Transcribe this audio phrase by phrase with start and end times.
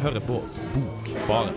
[0.00, 0.42] hører på
[0.74, 1.54] Bokbaren.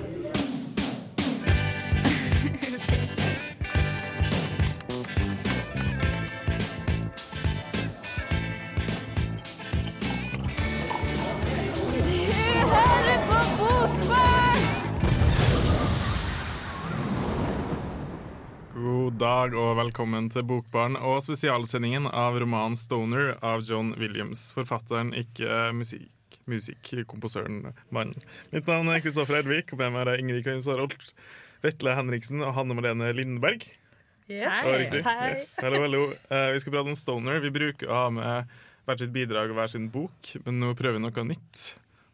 [18.74, 24.52] God dag og velkommen til Bokbarn og spesialsendingen av romanen 'Stoner' av John Williams.
[24.52, 26.23] Forfatteren, ikke musikk.
[26.50, 27.62] Musikkomposøren,
[27.94, 28.28] mannen.
[28.52, 31.14] Mitt navn er Kristoffer Ervik, og med meg er Ingrid Kaimsarholt,
[31.64, 33.66] Vetle Henriksen og Hanne Malene Lindberg.
[34.28, 34.64] Yes.
[34.64, 35.02] Hei.
[35.04, 35.30] Hei.
[35.36, 35.54] Yes.
[35.64, 36.04] Hello, hello.
[36.32, 37.40] Uh, vi skal prate om Stoner.
[37.44, 38.58] Vi bruker å ha med
[38.88, 41.64] hvert sitt bidrag og hver sin bok, men nå prøver vi noe nytt.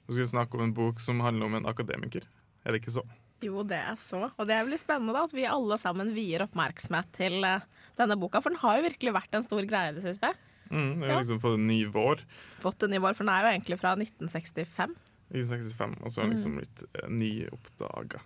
[0.06, 2.26] Nå skal vi snakke om en bok som handler om en akademiker.
[2.66, 3.06] Er det ikke så?
[3.46, 4.26] Jo, det er så.
[4.36, 7.66] Og det er veldig spennende da, at vi alle sammen vier oppmerksomhet til uh,
[7.98, 8.42] denne boka.
[8.44, 10.34] For den har jo virkelig vært en stor greie i det siste.
[10.72, 11.20] Mm, jeg har Ja.
[11.24, 12.20] liksom fått en ny vår.
[12.62, 14.96] Fått en ny vår, for den er jo egentlig fra 1965.
[15.34, 18.22] 1965, og så har den liksom blitt eh, nyoppdaga.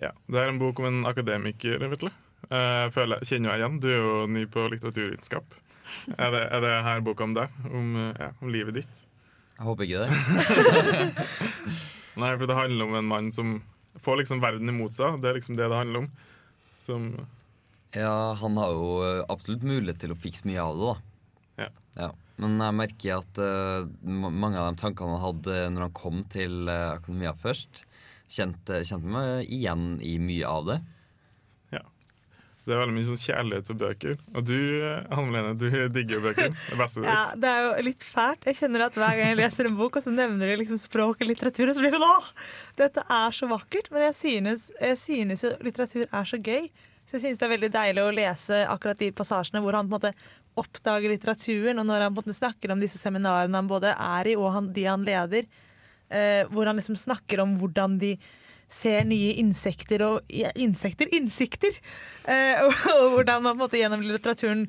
[0.00, 0.10] Ja.
[0.26, 2.08] Det er en bok om en akademiker, vet du.
[2.50, 3.80] Eh, føler kjenner jeg igjen.
[3.82, 5.54] Du er jo ny på litteraturvitenskap.
[6.18, 7.50] Er det, er det her boka om deg?
[7.70, 9.04] Om, eh, ja, om livet ditt?
[9.58, 11.12] Jeg håper ikke det.
[12.22, 13.62] Nei, for det handler om en mann som
[14.02, 15.20] får liksom verden imot seg.
[15.22, 16.10] Det er liksom det det handler om.
[16.82, 17.06] Som
[17.94, 20.94] Ja, han har jo eh, absolutt mulighet til å fikse mye av det, da.
[21.60, 22.12] Ja.
[22.40, 26.64] Men jeg merker at uh, mange av de tankene han hadde når han kom til
[26.70, 27.84] uh, akademia først,
[28.32, 30.78] kjente, kjente meg igjen i mye av det.
[31.74, 31.82] Ja.
[32.64, 34.16] Det er veldig mye sånn kjærlighet for bøker.
[34.32, 36.54] Og du, eh, Hanne Lene, du digger jo bøker.
[36.70, 37.10] Det beste ditt.
[37.10, 38.46] Ja, det er jo litt fælt.
[38.48, 41.20] Jeg kjenner at Hver gang jeg leser en bok, og så nevner de liksom språk
[41.20, 42.30] og litteratur, og så blir det sånn åh,
[42.80, 43.92] dette er så vakkert.
[43.92, 46.70] Men jeg synes, jeg synes jo litteratur er så gøy.
[47.02, 49.98] Så jeg synes det er veldig deilig å lese akkurat de passasjene hvor han på
[49.98, 50.14] en måte
[50.60, 54.52] oppdager litteraturen, og når han måte snakker om disse seminarene han både er i, og
[54.54, 55.48] han, de han leder.
[56.12, 58.16] Eh, hvor han liksom snakker om hvordan de
[58.72, 61.08] ser nye insekter og ja, Insekter?
[61.12, 61.76] Innsikter!
[62.24, 64.66] Eh, og, og hvordan man på en måte gjennom litteraturen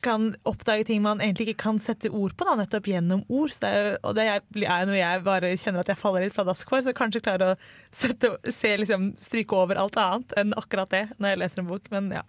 [0.00, 3.52] kan oppdage ting man egentlig ikke kan sette ord på, da, nettopp gjennom ord.
[3.60, 6.36] Det er, jo- og det er er noe jeg bare kjenner at jeg faller litt
[6.36, 7.58] pladask for, så kanskje klarer å
[7.92, 11.90] sette, se, liksom, stryke over alt annet enn akkurat det når jeg leser en bok.
[11.92, 12.24] Men ja.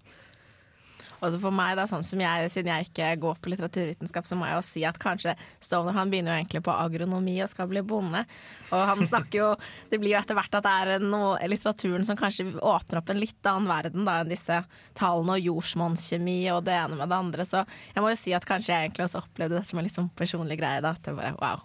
[1.22, 4.38] Og så for meg, da, sånn som jeg, siden jeg ikke går på litteraturvitenskap, så
[4.38, 7.70] må jeg jo si at kanskje Stovner han begynner jo egentlig på agronomi og skal
[7.70, 8.24] bli bonde.
[8.72, 9.50] Og han snakker jo
[9.92, 13.22] Det blir jo etter hvert at det er noe litteraturen som kanskje åpner opp en
[13.22, 14.62] litt annen verden da enn disse
[14.98, 17.46] tallene og jordsmonnskjemi og det ene med det andre.
[17.48, 20.00] Så jeg må jo si at kanskje jeg egentlig også opplevde det som en litt
[20.00, 20.82] sånn personlig greie.
[20.82, 21.62] da, At det bare wow.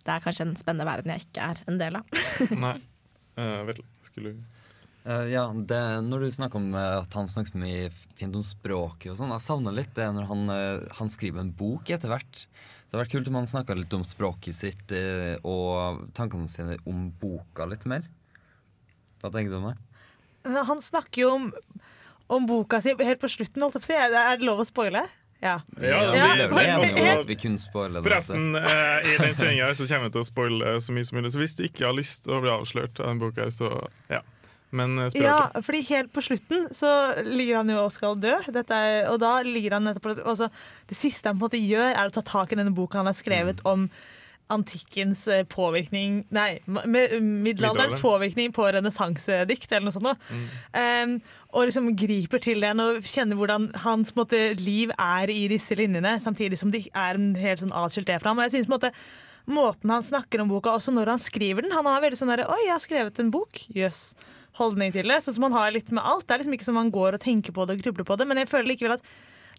[0.00, 2.22] Det er kanskje en spennende verden jeg ikke er en del av.
[2.54, 2.78] Nei.
[3.38, 4.34] Uh, vet du, skulle
[5.04, 7.88] du Eh, ja, det, Når du snakker om eh, at han snakker så mye
[8.18, 11.52] fint om språket og sånn, jeg savner litt det når han, uh, han skriver en
[11.56, 12.42] bok etter hvert.
[12.44, 14.92] Det hadde vært kult om han snakka litt om språket sitt
[15.46, 18.02] og tankene sine om boka litt mer.
[19.22, 19.76] Hva tenker du om det?
[20.48, 21.46] Men han snakker jo om,
[22.34, 23.98] om boka si helt på slutten, holdt jeg på å si.
[24.00, 25.04] Er det lov å spoile?
[25.40, 25.60] Ja.
[25.80, 28.08] Ja, vi Ja, vi kunne spoile det.
[28.08, 31.30] Forresten, eh, i den sendinga så kommer vi til å spoile så mye som mulig.
[31.32, 33.70] Så hvis du ikke har lyst til å bli avslørt av den boka, så
[34.10, 34.20] ja.
[34.70, 36.92] Men eh, språket Ja, fordi helt på slutten så
[37.26, 38.36] ligger han jo og skal dø.
[38.60, 40.50] Er, og da ligger han nettopp og så
[40.90, 43.10] Det siste han på en måte gjør, er å ta tak i denne boka han
[43.10, 43.88] har skrevet om
[44.50, 50.24] antikkens eh, påvirkning Nei, middelalderens påvirkning på renessansedikt, eller noe sånt.
[50.30, 50.48] Mm.
[50.74, 51.14] Um,
[51.54, 56.16] og liksom griper til den og kjenner hvordan hans måte, liv er i disse linjene,
[56.22, 58.42] samtidig som det er en helt sånn atskilt det fra ham.
[58.42, 58.94] Og jeg synes på en måte
[59.50, 62.44] Måten han snakker om boka, også når han skriver den Han har veldig sånn derre
[62.52, 63.62] Oi, jeg har skrevet en bok.
[63.74, 64.12] Jøss.
[64.60, 65.18] Holdning til det.
[65.24, 66.26] Sånn som han har litt med alt.
[66.26, 68.28] Det er liksom ikke som han går og tenker på det og grubler på det,
[68.28, 69.06] men jeg føler likevel at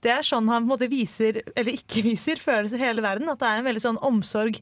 [0.02, 3.30] det er sånn han på en måte viser, eller ikke viser, følelser hele verden.
[3.30, 4.62] At det er en veldig sånn omsorg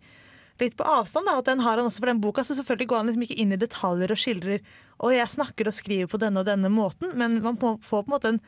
[0.59, 1.29] litt på avstand.
[1.29, 2.43] Da, at den har han også for den boka.
[2.43, 4.65] Så selvfølgelig går han liksom ikke inn i detaljer og skildrer
[4.99, 8.15] Og jeg snakker og skriver på denne og denne måten, men man får på en
[8.15, 8.41] måte en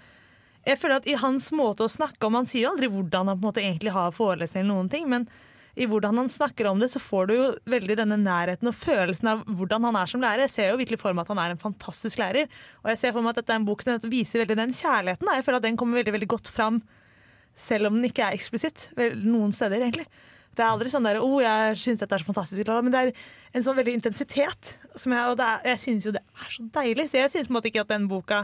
[0.67, 3.39] Jeg føler at i hans måte å snakke om Han sier jo aldri hvordan han
[3.39, 5.29] på en måte egentlig har forelesning eller noen ting, men
[5.79, 9.29] i hvordan han snakker om det, så får du jo veldig denne nærheten og følelsen
[9.31, 10.45] av hvordan han er som lærer.
[10.45, 12.49] Jeg ser jo virkelig for meg at han er en fantastisk lærer,
[12.83, 15.29] og jeg ser for meg at dette er en bok som viser veldig den kjærligheten.
[15.29, 15.37] Da.
[15.39, 16.81] Jeg føler at den kommer veldig veldig godt fram,
[17.55, 18.89] selv om den ikke er eksplisitt.
[19.23, 20.07] Noen steder, egentlig.
[20.51, 23.11] Det er aldri sånn der, oh, jeg syns dette er så fantastisk, men det er
[23.55, 24.75] en sånn veldig intensitet.
[24.99, 27.07] Som jeg, og det er, jeg synes jo det er så deilig.
[27.07, 28.43] Så jeg synes på en måte ikke at den boka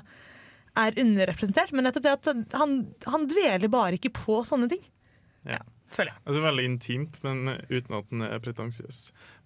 [0.77, 2.77] er underrepresentert, men nettopp det at han,
[3.09, 4.83] han dveler bare ikke på sånne ting.
[5.49, 5.59] Ja.
[5.93, 6.21] Føler jeg.
[6.27, 8.99] Altså Veldig intimt, men uten at den er pretensiøs.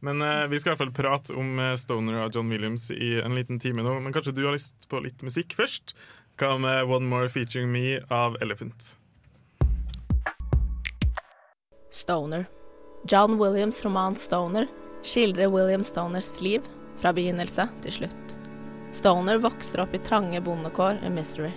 [0.06, 3.14] Men eh, vi skal i hvert fall prate om eh, Stoner av John Williams i
[3.22, 4.00] en liten time nå.
[4.02, 5.96] Men kanskje du har lyst på litt musikk først?
[6.42, 8.96] Hva med One More Featuring Me av Elephant?
[11.92, 12.48] Stoner.
[13.10, 14.70] John Williams' roman 'Stoner'
[15.04, 16.62] skildrer William Stoners liv
[17.02, 18.38] fra begynnelse til slutt.
[18.94, 21.52] Stoner vokser opp i trange bondekår i Misery.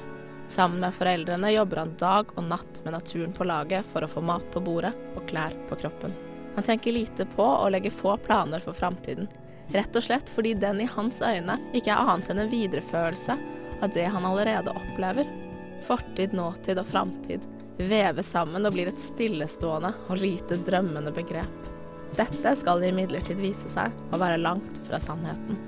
[0.47, 4.21] Sammen med foreldrene jobber han dag og natt med naturen på laget for å få
[4.25, 6.13] mat på bordet og klær på kroppen.
[6.55, 9.29] Han tenker lite på og legger få planer for framtiden.
[9.73, 13.39] Rett og slett fordi den i hans øyne ikke er annet enn en videreførelse
[13.83, 15.29] av det han allerede opplever.
[15.85, 17.49] Fortid, nåtid og framtid
[17.79, 21.71] veves sammen og blir et stillestående og lite drømmende begrep.
[22.15, 25.59] Dette skal imidlertid vise seg å være langt fra sannheten.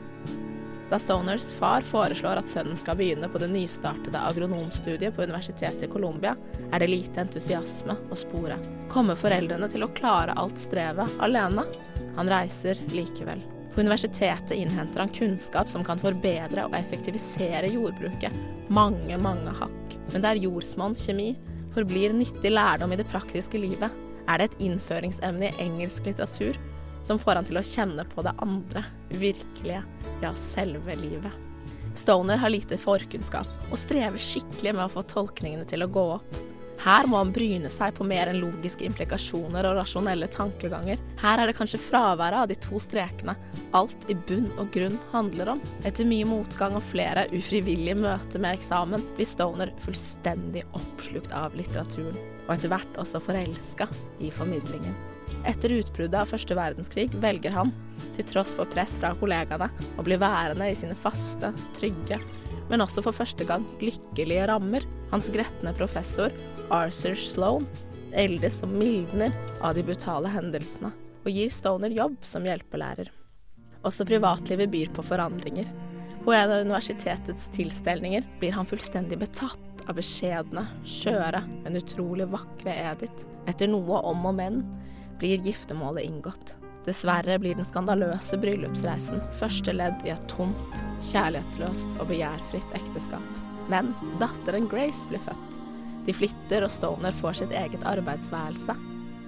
[0.90, 5.90] Da Stoners far foreslår at sønnen skal begynne på det nystartede agronomstudiet på Universitetet i
[5.90, 6.36] Colombia,
[6.70, 8.58] er det lite entusiasme å spore.
[8.92, 11.66] Kommer foreldrene til å klare alt strevet alene?
[12.16, 13.42] Han reiser likevel.
[13.74, 18.32] På universitetet innhenter han kunnskap som kan forbedre og effektivisere jordbruket
[18.72, 19.98] mange, mange hakk.
[20.14, 21.32] Men der jordsmonn kjemi
[21.74, 23.90] forblir nyttig lærdom i det praktiske livet,
[24.26, 26.56] er det et innføringsemne i engelsk litteratur
[27.06, 28.82] som får han til å kjenne på det andre,
[29.14, 29.82] virkelige,
[30.24, 31.42] ja, selve livet.
[31.96, 36.36] Stoner har lite forkunnskap og strever skikkelig med å få tolkningene til å gå opp.
[36.82, 41.00] Her må han bryne seg på mer enn logiske implikasjoner og rasjonelle tankeganger.
[41.22, 43.32] Her er det kanskje fraværet av de to strekene
[43.76, 45.64] alt i bunn og grunn handler om.
[45.88, 52.16] Etter mye motgang og flere ufrivillige møter med eksamen blir Stoner fullstendig oppslukt av litteraturen,
[52.46, 53.88] og etter hvert også forelska
[54.20, 55.15] i formidlingen.
[55.44, 57.72] Etter utbruddet av første verdenskrig velger han,
[58.16, 59.68] til tross for press fra kollegaene,
[59.98, 62.18] å bli værende i sine faste, trygge,
[62.70, 64.86] men også for første gang lykkelige rammer.
[65.12, 66.32] Hans gretne professor,
[66.74, 67.66] Arthur Sloan,
[68.16, 70.90] eldes og mildner av de brutale hendelsene,
[71.22, 73.12] og gir Stoner jobb som hjelpelærer.
[73.86, 75.68] Også privatlivet byr på forandringer.
[76.24, 82.74] På en av universitetets tilstelninger blir han fullstendig betatt av beskjedne, skjøre, men utrolig vakre
[82.74, 83.28] Edith.
[83.46, 84.64] Etter noe om og men
[85.18, 86.56] blir giftermålet inngått.
[86.86, 93.40] Dessverre blir den skandaløse bryllupsreisen første ledd i et tomt, kjærlighetsløst og begjærfritt ekteskap.
[93.72, 93.90] Men
[94.20, 95.62] datteren Grace blir født.
[96.06, 98.76] De flytter, og Stoner får sitt eget arbeidsværelse.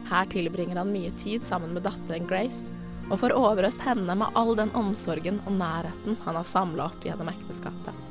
[0.08, 2.70] Her tilbringer han mye tid sammen med datteren Grace,
[3.08, 7.32] og får overøst henne med all den omsorgen og nærheten han har samla opp gjennom
[7.32, 8.04] ekteskapet.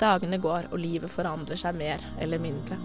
[0.00, 2.78] Dagene går, og livet forandrer seg mer eller mindre.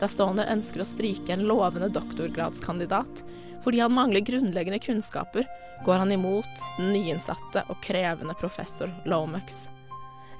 [0.00, 3.22] Da Stoner ønsker å stryke en lovende doktorgradskandidat,
[3.64, 5.46] fordi han mangler grunnleggende kunnskaper,
[5.84, 9.66] går han imot den nyinnsatte og krevende professor Lomax.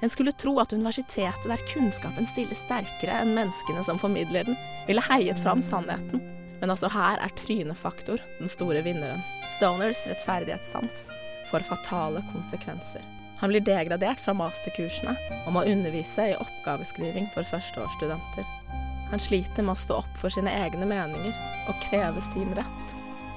[0.01, 5.03] En skulle tro at universitetet der kunnskapen stiller sterkere enn menneskene som formidler den, ville
[5.09, 6.21] heiet fram sannheten.
[6.61, 9.21] Men også her er trynefaktor den store vinneren.
[9.53, 11.07] Stoners rettferdighetssans
[11.51, 13.01] får fatale konsekvenser.
[13.41, 15.13] Han blir degradert fra masterkursene
[15.43, 18.86] og må undervise i oppgaveskriving for førsteårsstudenter.
[19.11, 21.33] Han sliter med å stå opp for sine egne meninger
[21.67, 22.87] og kreve sin rett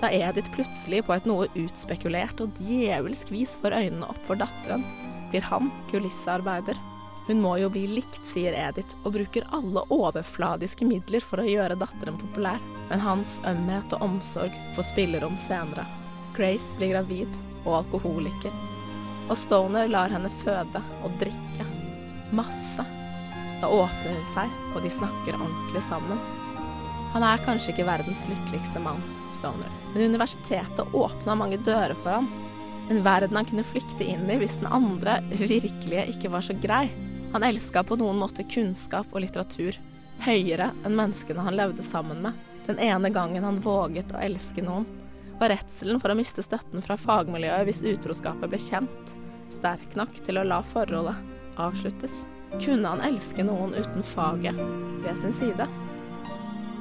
[0.00, 4.84] da Edith plutselig på et noe utspekulert og djevelsk vis får øynene opp for datteren,
[5.30, 6.78] blir han kulissearbeider.
[7.26, 11.76] Hun må jo bli likt, sier Edith, og bruker alle overfladiske midler for å gjøre
[11.78, 12.58] datteren populær.
[12.88, 15.84] Men hans ømhet og omsorg får spillerom senere.
[16.34, 18.56] Grace blir gravid og alkoholiker.
[19.28, 21.68] Og Stoner lar henne føde og drikke.
[22.34, 22.99] Masse.
[23.60, 26.20] Da åpner hun seg, og de snakker ordentlig sammen.
[27.12, 29.02] Han er kanskje ikke verdens lykkeligste mann,
[29.34, 29.70] Stoner.
[29.92, 32.30] Men universitetet åpna mange dører for ham.
[32.90, 36.88] En verden han kunne flykte inn i hvis den andre virkelige, ikke var så grei.
[37.32, 39.76] Han elska på noen måte kunnskap og litteratur,
[40.24, 42.38] høyere enn menneskene han levde sammen med.
[42.66, 44.86] Den ene gangen han våget å elske noen,
[45.40, 49.14] var redselen for å miste støtten fra fagmiljøet hvis utroskapet ble kjent,
[49.50, 52.24] sterk nok til å la forholdet avsluttes.
[52.58, 54.58] Kunne han elske noen uten faget
[55.04, 55.68] ved sin side?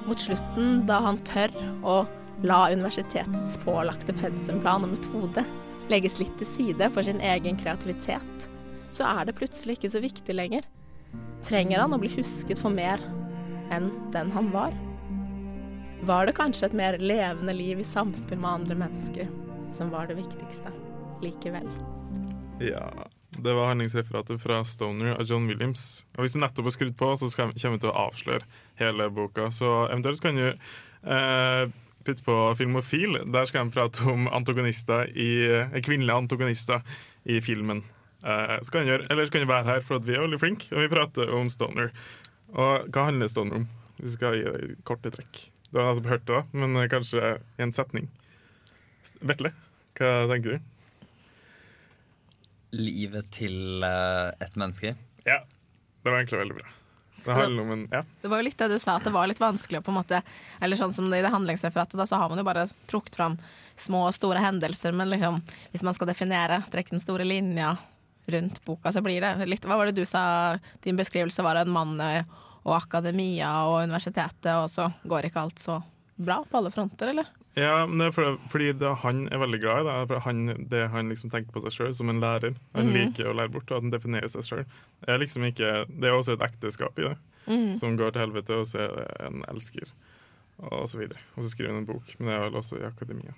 [0.07, 1.53] Mot slutten, da han tør
[1.85, 1.99] å
[2.41, 5.43] la universitetets pålagte pensumplan og metode
[5.89, 8.49] legges litt til side for sin egen kreativitet,
[8.95, 10.65] så er det plutselig ikke så viktig lenger.
[11.45, 13.01] Trenger han å bli husket for mer
[13.73, 14.73] enn den han var?
[16.07, 19.29] Var det kanskje et mer levende liv i samspill med andre mennesker
[19.73, 20.71] som var det viktigste
[21.23, 21.67] likevel?
[22.63, 22.88] Ja,
[23.38, 26.05] det var handlingsreferatet fra Stoner av John Williams.
[26.17, 28.48] Og hvis du nettopp har skrudd på, så skal, kommer vi til å avsløre
[28.81, 29.50] hele boka.
[29.53, 31.69] Så eventuelt kan du eh,
[32.07, 33.19] putte på Filmofil.
[33.29, 36.81] Der skal de prate om antagonister i, eh, kvinnelige antagonister
[37.29, 37.83] i filmen.
[38.25, 40.41] Eh, så kan gjøre, eller så kan du være her, for at vi er veldig
[40.41, 41.93] flinke, og vi prater om Stoner.
[42.55, 43.69] Og hva handler Stoner om?
[44.00, 45.45] Vi skal gi deg korte trekk.
[45.69, 48.09] Du har nettopp hørt det, men kanskje i en setning.
[49.21, 49.53] Vetle,
[50.00, 50.67] hva tenker du?
[52.75, 54.93] Livet til uh, et menneske.
[55.25, 55.39] Ja,
[56.03, 56.75] det var egentlig veldig bra.
[57.23, 58.03] Det en Ja.
[58.21, 59.99] Det var jo litt det du sa, at det var litt vanskelig å på en
[59.99, 60.21] måte
[60.61, 63.38] Eller sånn som i det handlingsreferatet, da, så har man jo bare trukket fram
[63.75, 67.77] små og store hendelser, men liksom, hvis man skal definere, trekke den store linja
[68.29, 71.71] rundt boka, så blir det litt Hva var det du sa din beskrivelse var en
[71.73, 72.23] mann eh,
[72.63, 75.79] og akademia og universitetet, og så går ikke alt så
[76.19, 77.29] bra på alle fronter, eller?
[77.57, 79.95] Ja, men det er for, fordi det han er veldig glad i, det.
[80.11, 82.55] for han, det han liksom tenker på seg sjøl som en lærer.
[82.77, 82.93] Han mm.
[82.95, 84.63] liker å lære bort, og at han definerer seg sjøl.
[85.01, 87.17] Det er liksom ikke Det er også et ekteskap i det,
[87.49, 87.73] mm.
[87.81, 89.91] som går til helvete, og så er det en elsker,
[90.61, 91.21] og så videre.
[91.35, 93.35] Og så skriver han en bok, men det er vel også i akademia.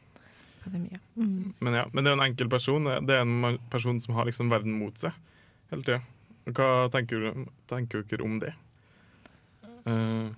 [0.61, 1.01] Akademia.
[1.15, 2.91] Men ja, men det er en enkel person.
[3.07, 5.15] Det er en person som har liksom verden mot seg
[5.71, 6.01] hele tida.
[6.51, 7.31] Hva tenker,
[7.69, 8.51] tenker dere om det?
[9.85, 10.29] Uh,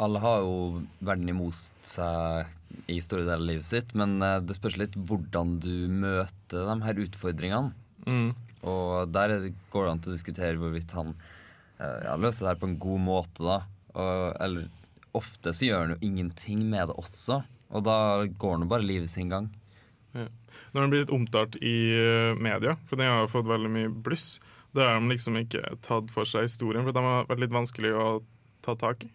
[0.00, 2.55] Alle har jo verden imot seg
[2.90, 6.76] i store deler av livet sitt, men eh, det spørs litt hvordan du møter de
[6.86, 7.72] her utfordringene.
[8.06, 8.30] mm,
[8.66, 11.14] Og der er går det an til å diskutere hvorvidt han
[11.78, 13.60] eh, ja, løser det her på en god måte, da.
[13.96, 14.68] Og, eller
[15.16, 17.42] ofte så gjør han jo ingenting med det også,
[17.72, 19.48] og da går han jo bare livet sin gang.
[20.16, 24.36] Når han blir litt omtalt i eh, media, for den har fått veldig mye bluss,
[24.76, 27.92] da har de liksom ikke tatt for seg historien, for de har vært litt vanskelig
[27.96, 28.06] å
[28.64, 29.10] ta tak i.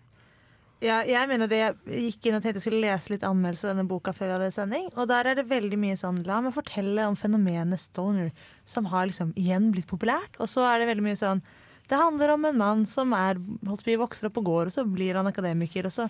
[0.82, 3.76] Ja, jeg mener det, jeg gikk inn og tenkte jeg skulle lese litt anmeldelser av
[3.76, 6.56] denne boka før vi hadde sending, og der er det veldig mye sånn La meg
[6.56, 8.32] fortelle om fenomenet stoner,
[8.66, 10.40] som har liksom igjen blitt populært.
[10.42, 11.44] Og så er det veldig mye sånn
[11.86, 14.88] Det handler om en mann som er holdt på vokser opp på gård, og så
[14.88, 16.08] blir han akademiker, og så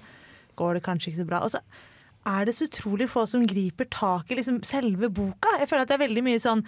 [0.56, 1.44] går det kanskje ikke så bra.
[1.44, 1.60] Og så
[2.28, 5.58] er det så utrolig få som griper tak i liksom selve boka.
[5.60, 6.66] Jeg føler at det er veldig mye sånn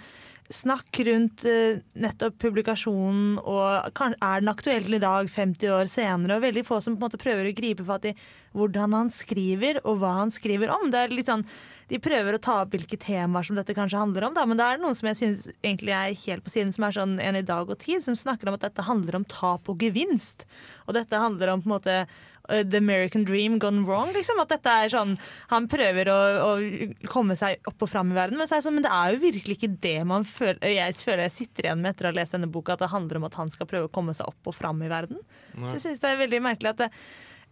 [0.52, 6.36] snakk rundt eh, nettopp publikasjonen, og er den aktuell i dag, 50 år senere?
[6.36, 8.12] Og veldig få som på en måte prøver å gripe fatt i
[8.54, 10.90] hvordan han skriver, og hva han skriver om.
[10.92, 11.46] Det er litt sånn,
[11.84, 14.64] De prøver å ta opp hvilke temaer som dette kanskje handler om, da, men det
[14.64, 17.44] er noen som jeg synes egentlig er helt på siden, som er sånn En i
[17.44, 20.46] dag og tid, som snakker om at dette handler om tap og gevinst.
[20.88, 21.98] Og dette handler om på en måte
[22.48, 24.12] The American Dream gone wrong.
[24.14, 24.40] Liksom.
[24.42, 25.14] At dette er sånn
[25.52, 28.68] Han prøver å, å komme seg opp og fram i verden, men, så er det
[28.68, 31.84] sånn, men det er jo virkelig ikke det man føler Jeg føler jeg sitter igjen
[31.84, 33.88] med etter å ha lest denne boka, at det handler om at han skal prøve
[33.88, 35.20] å komme seg opp og fram i verden.
[35.54, 36.90] Så jeg synes det er veldig merkelig at det,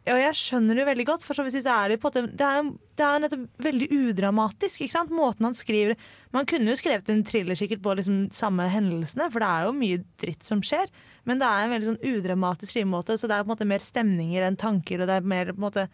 [0.03, 2.71] og jeg skjønner det veldig godt, for så vidt er det på en Det er,
[2.99, 5.13] det er nettopp veldig udramatisk, ikke sant?
[5.15, 5.95] Måten han skriver
[6.35, 9.77] Man kunne jo skrevet en thriller sikkert på liksom samme hendelsene, for det er jo
[9.79, 10.91] mye dritt som skjer.
[11.29, 13.85] Men det er en veldig sånn udramatisk skrivemåte, så det er på en måte mer
[13.85, 15.87] stemninger enn tanker, og det er mer på en måte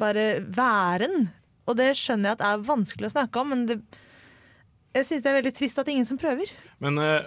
[0.00, 0.26] bare
[0.56, 1.28] væren.
[1.68, 3.80] Og det skjønner jeg at er vanskelig å snakke om, men det,
[4.96, 6.56] jeg syns det er veldig trist at det er ingen som prøver.
[6.80, 7.26] Men eh,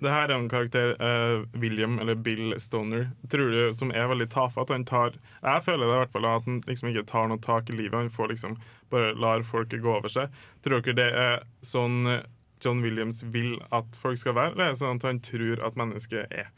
[0.00, 4.30] det her er en karakter, eh, William, eller Bill Stoner, tror du, som er veldig
[4.32, 4.72] tafatt.
[4.72, 7.70] Han tar Jeg føler det i hvert fall at han liksom ikke tar noe tak
[7.70, 7.98] i livet.
[7.98, 8.56] Han får liksom
[8.90, 10.32] bare lar folket gå over seg.
[10.64, 12.24] Tror dere det er sånn
[12.60, 15.78] John Williams vil at folk skal være, eller er det sånn at han tror at
[15.80, 16.50] mennesket er?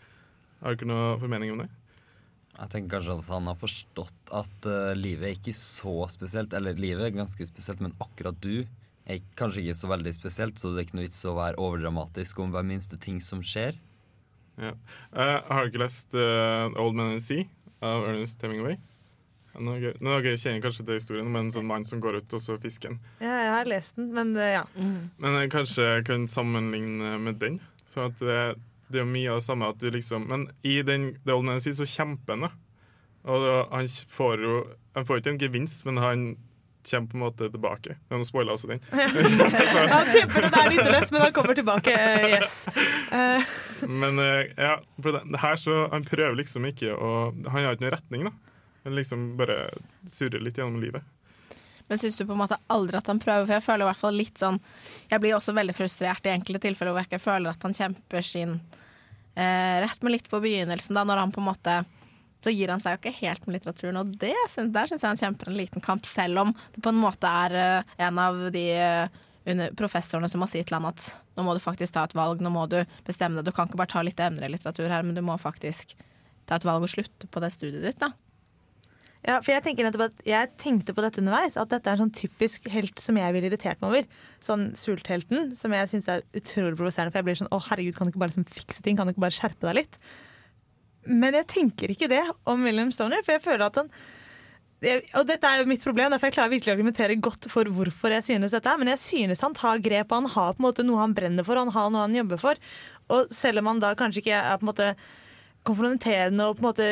[0.62, 1.70] Har dere noe formening om det?
[2.52, 6.52] Jeg tenker kanskje at han har forstått at uh, livet er ikke så spesielt.
[6.54, 8.66] Eller livet er ganske spesielt, men akkurat du
[9.06, 12.38] er kanskje ikke så veldig spesielt, så det er ikke noe vits å være overdramatisk
[12.42, 13.78] om hver minste ting som skjer.
[14.60, 14.72] Ja.
[15.10, 17.46] Uh, har ikke lest uh, Old Man and Sea
[17.82, 18.76] av Ernest Hemingway?
[19.52, 22.36] Nå, no, no, okay, kjenner kanskje til historien om en sånn mann som går ut
[22.38, 23.00] og så fisker han.
[23.20, 24.62] Ja, jeg har lest den, men uh, ja.
[24.76, 27.58] Men jeg kanskje jeg kan sammenligne med den.
[27.92, 28.38] For at det,
[28.92, 31.58] det er mye av det samme at du liksom Men i den The Old Man
[31.58, 32.52] and Sea så kjemper han, da.
[33.32, 34.54] Og han får jo
[34.96, 36.24] Han får ikke en gevinst, men han
[36.90, 37.96] kommer på en måte tilbake.
[38.10, 38.80] Nå spoila også den.
[38.92, 41.94] Han kjemper, det er litt løst, men han kommer tilbake.
[41.94, 42.54] eh, yes.
[43.12, 43.52] Eh,
[43.88, 47.72] Men eh, ja, for det, det her så Han prøver liksom ikke å Han har
[47.74, 48.32] ikke noen retning, da.
[48.84, 49.68] Han liksom bare
[50.10, 51.02] surrer litt gjennom livet.
[51.90, 53.46] Men syns du på en måte aldri at han prøver?
[53.46, 54.58] For jeg føler i hvert fall litt sånn
[55.10, 58.24] Jeg blir også veldig frustrert i enkelte tilfeller hvor jeg ikke føler at han kjemper
[58.26, 58.54] sin
[59.36, 61.76] eh, rett, men litt på begynnelsen, da, når han på en måte
[62.42, 65.20] så gir han seg jo ikke helt med litteraturen, og det, der syns jeg han
[65.20, 68.64] kjemper en liten kamp, selv om det på en måte er eh, en av de
[68.74, 72.42] eh, professorene som må si til han at nå må du faktisk ta et valg,
[72.42, 75.06] nå må du bestemme deg, du kan ikke bare ta litt emner i litteratur her,
[75.06, 75.96] men du må faktisk
[76.50, 78.12] ta et valg og slutte på det studiet ditt, da.
[79.22, 79.62] Ja, for jeg
[80.26, 83.46] jeg tenkte på dette underveis, at dette er en sånn typisk helt som jeg ville
[83.46, 84.08] irritert meg over.
[84.42, 87.14] Sånn sulthelten, som jeg syns er utrolig provoserende.
[87.14, 88.98] For jeg blir sånn å herregud, kan du ikke bare liksom fikse ting?
[88.98, 90.00] Kan du ikke bare skjerpe deg litt?
[91.08, 93.94] Men jeg tenker ikke det om William Stoner, for jeg føler at han
[94.82, 98.10] og dette er jo mitt problem, derfor jeg klarer virkelig å argumentere godt for hvorfor
[98.16, 98.72] jeg synes dette.
[98.80, 101.46] Men jeg synes han tar grep, og han har på en måte noe han brenner
[101.46, 102.58] for, han har noe han jobber for.
[103.14, 104.88] Og selv om han da kanskje ikke er på en måte
[105.68, 106.88] konfronterende og på en måte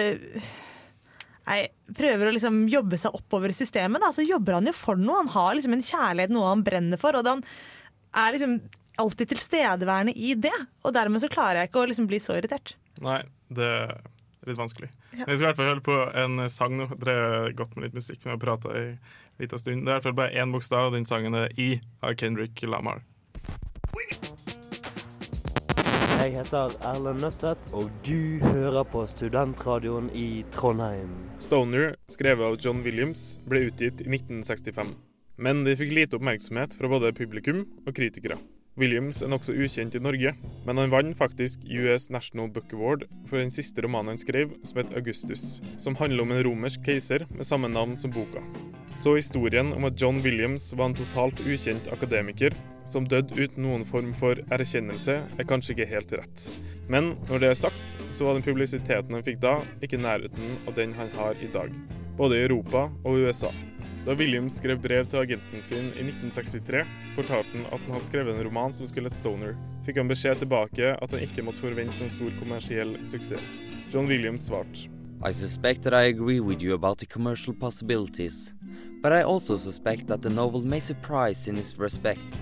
[1.50, 1.64] nei,
[1.99, 5.25] prøver å liksom jobbe seg oppover i systemet, da, så jobber han jo for noe.
[5.25, 7.19] Han har liksom en kjærlighet, noe han brenner for.
[7.19, 7.43] Og han
[8.23, 8.61] er liksom
[9.00, 10.55] alltid tilstedeværende i det.
[10.85, 12.76] Og dermed så klarer jeg ikke å liksom bli så irritert.
[13.02, 13.95] Nei, det er
[14.49, 14.88] litt vanskelig.
[15.12, 15.25] Ja.
[15.25, 16.88] Men vi skal i hvert fall høre på en sang nå.
[17.02, 18.23] Dere er godt med litt musikk.
[18.25, 18.87] Vi har prata i
[19.42, 19.85] liten stund.
[19.85, 21.71] Det er i hvert fall bare én bokstav, og den sangen er I
[22.04, 23.04] av Kendrick Lamar.
[26.21, 31.14] Jeg heter Erlend Nøttet, og du hører på Studentradioen i Trondheim.
[31.40, 34.92] Stoner, skrevet av John Williams, ble utgitt i 1965.
[35.40, 38.37] Men de fikk lite oppmerksomhet fra både publikum og kritikere.
[38.79, 40.33] Williams er nokså ukjent i Norge,
[40.67, 44.79] men han vant faktisk US National Book Award for den siste romanen han skrev, som
[44.81, 48.43] het Augustus, som handler om en romersk keiser med samme navn som boka.
[49.00, 52.55] Så historien om at John Williams var en totalt ukjent akademiker
[52.89, 56.47] som døde uten noen form for erkjennelse, er kanskje ikke helt rett.
[56.91, 60.77] Men når det er sagt, så var den publisiteten han fikk da, ikke nærheten av
[60.79, 61.75] den han har i dag.
[62.21, 63.53] Både i Europa og USA.
[64.07, 68.33] Da Williams skrev brev til agenten sin i 1963, fortalte han at han hadde skrevet
[68.33, 69.59] en roman som skulle hete Stoner.
[69.85, 73.45] Fikk han beskjed tilbake at han ikke måtte forvente noen stor kommersiell suksess.
[73.92, 74.88] John Williams svarte.
[75.23, 78.54] I suspect that I agree with you about the commercial possibilities,
[79.02, 82.40] but I also suspect that the novel may surprise in its respect.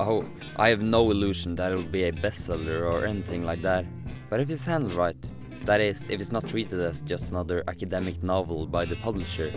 [0.00, 0.24] Oh,
[0.56, 3.86] I have no illusion that it will be a bestseller or anything like that,
[4.28, 5.32] but if it's handled right,
[5.66, 9.52] that is, if it's not treated as just another academic novel by the publisher,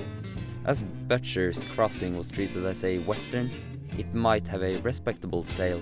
[0.66, 3.51] as Butcher's Crossing was treated as a western,
[3.98, 5.82] it might have a respectable sale.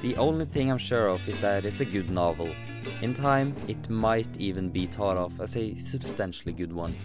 [0.00, 2.54] The only thing I'm sure of is that it's a good novel.
[3.02, 6.96] In time, it might even be thought of as a substantially good one.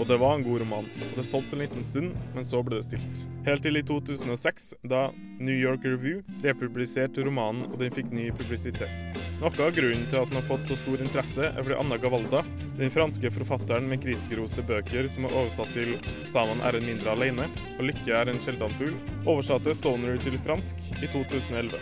[0.00, 0.86] Og det var en god roman.
[1.10, 3.24] Og det solgte en liten stund, men så ble det stilt.
[3.44, 9.20] Helt til i 2006, da New York Review republiserte romanen og den fikk ny publisitet.
[9.40, 12.42] Noe av grunnen til at den har fått så stor interesse, er fordi Anna Gavalda,
[12.80, 17.48] den franske forfatteren med kritikerroste bøker som er oversatt til 'Saman er en mindre alene'
[17.76, 21.76] og 'Lykke er en sjeldan fugl', oversatte Stoner til fransk i 2011.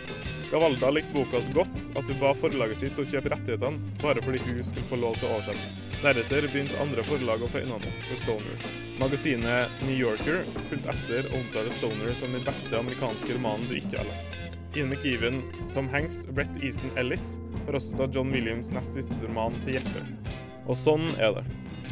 [0.51, 4.39] Gavalda likte boka så godt at hun ba forlaget sitt å kjøpe rettighetene bare fordi
[4.47, 5.67] hun skulle få lov til å oversette.
[6.01, 8.63] Deretter begynte andre forlag å få øynene opp for Stoner.
[8.97, 13.99] Magasinet New Yorker fulgte etter og omtaler Stoner som den beste amerikanske romanen du ikke
[13.99, 14.47] har lest.
[14.73, 15.43] Ian McEwan,
[15.75, 17.35] Tom Hanks og Brett Easton Ellis
[17.67, 20.33] har også tatt John Williams' nest siste roman til hjertet.
[20.65, 21.45] Og sånn er det.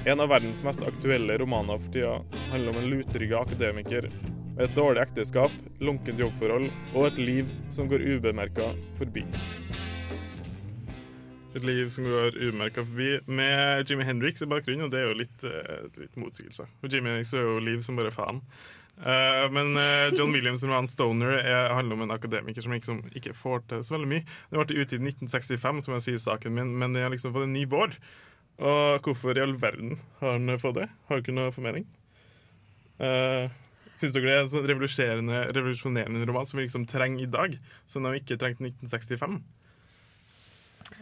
[0.09, 2.17] En av verdens mest aktuelle romaner for tida
[2.49, 4.09] handler om en lutrygga akademiker
[4.57, 5.53] med et dårlig ekteskap,
[5.85, 9.21] lunkent jobbforhold og et liv som går ubemerka forbi.
[11.53, 15.19] Et liv som går ubemerka forbi, med Jimmy Hendrix i bakgrunnen, og det er jo
[15.19, 16.65] litt, eh, litt motsigelse.
[16.81, 18.41] For Jimmy Hendrix er jo liv som bare faen.
[18.97, 23.35] Uh, men uh, John Williams' roman 'Stoner' er, handler om en akademiker som liksom ikke
[23.37, 24.25] får til så veldig mye.
[24.49, 27.35] Den ble utgitt i 1965, som jeg sier i saken min, men den har liksom
[27.35, 27.93] fått en ny vår.
[28.57, 30.89] Og hvorfor i all verden har han fått det?
[31.05, 31.85] Har du ikke noe formening?
[32.97, 33.53] Uh,
[33.97, 37.55] Syns dere det er en sånn revolusjonerende, roman som vi liksom trenger i dag,
[37.89, 39.39] som de ikke trengte i 1965?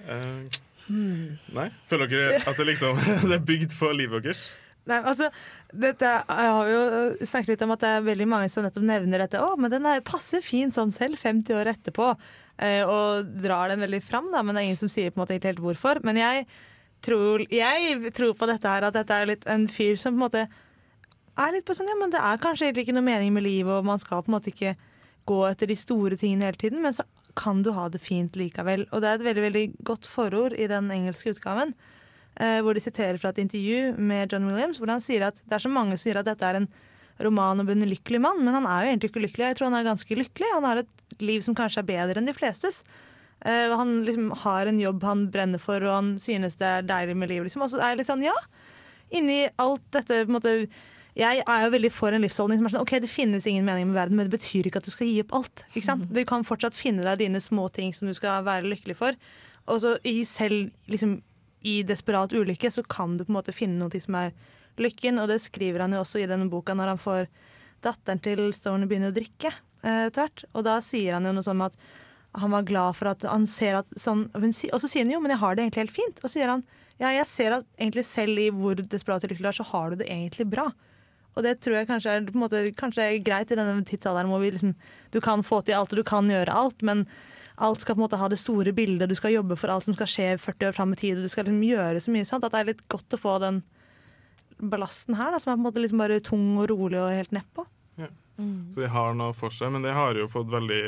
[0.05, 0.62] Eh,
[1.55, 1.65] Nei?
[1.89, 4.45] Føler dere at det liksom det er bygd på livet deres?
[4.86, 5.31] Nei, altså,
[5.73, 6.81] dette, jeg har jo
[7.25, 9.41] snakket litt om at det er veldig mange som nettopp nevner dette.
[9.41, 12.12] Å, men den er, passer fin sånn selv, 50 år etterpå.
[12.62, 15.23] Eh, og drar den veldig fram, da, men det er ingen som sier på en
[15.23, 16.03] måte helt hvorfor.
[16.05, 16.45] Men jeg
[17.05, 20.25] tror, jeg tror på dette her, at dette er litt en fyr som på en
[20.27, 20.45] måte
[21.39, 23.88] er litt på sånn ja, men det er kanskje ikke noe mening med livet, og
[23.88, 24.76] man skal på en måte ikke
[25.26, 28.86] gå etter de store tingene hele tiden, men så kan du ha det fint likevel.
[28.93, 31.74] Og det er et veldig, veldig godt forord i den engelske utgaven.
[32.36, 35.56] Eh, hvor de siterer fra et intervju med John Williams, hvor han sier at det
[35.56, 36.69] er så mange som sier at dette er en
[37.24, 39.50] roman om en ulykkelig mann, men han er jo egentlig ikke ulykkelig.
[39.50, 40.50] Jeg tror han er ganske lykkelig.
[40.58, 42.82] Han har et liv som kanskje er bedre enn de flestes.
[43.45, 47.15] Eh, han liksom har en jobb han brenner for, og han synes det er deilig
[47.19, 47.48] med livet.
[47.48, 47.63] Liksom.
[47.63, 48.36] Og så er det litt sånn, ja,
[49.15, 50.58] inni alt dette på en måte
[51.15, 53.88] jeg er jo veldig for en livsholdning som er sånn OK, det finnes ingen mening
[53.88, 55.63] med verden, men det betyr ikke at du skal gi opp alt.
[55.71, 56.10] Ikke sant?
[56.12, 59.15] Du kan fortsatt finne deg dine små ting som du skal være lykkelig for.
[59.71, 61.21] Og så i selv liksom,
[61.63, 64.34] i desperat ulykke så kan du på en måte finne noe som er
[64.82, 67.30] lykken, og det skriver han jo også i denne boka når han får
[67.86, 69.54] datteren til Stone begynner å drikke
[69.86, 70.43] eh, tvert.
[70.51, 71.78] Og da sier han jo noe sånn at
[72.36, 75.32] han var glad for at han ser at sånn Og så sier han jo, men
[75.32, 76.19] jeg har det egentlig helt fint.
[76.19, 76.65] Og så sier han
[76.99, 79.99] ja, jeg ser at egentlig selv i hvor desperat lykkelig du er, så har du
[79.99, 80.69] det egentlig bra.
[81.36, 84.54] Og det tror jeg kanskje er, måte, kanskje er greit i denne tidsalderen hvor vi
[84.56, 84.76] liksom,
[85.12, 87.04] du kan få til alt og du kan gjøre alt, men
[87.56, 89.95] alt skal på en måte ha det store bildet, du skal jobbe for alt som
[89.95, 92.48] skal skje 40 år fram i tid, og du skal liksom gjøre så mye sånt.
[92.48, 93.62] At det er litt godt å få den
[94.60, 97.36] ballasten her, da, som er på en måte liksom bare tung og rolig og helt
[97.36, 97.67] nedpå.
[98.00, 98.10] Ja.
[98.39, 98.71] Mm.
[98.76, 100.82] Så de har noe for seg, men de har jo fått veldig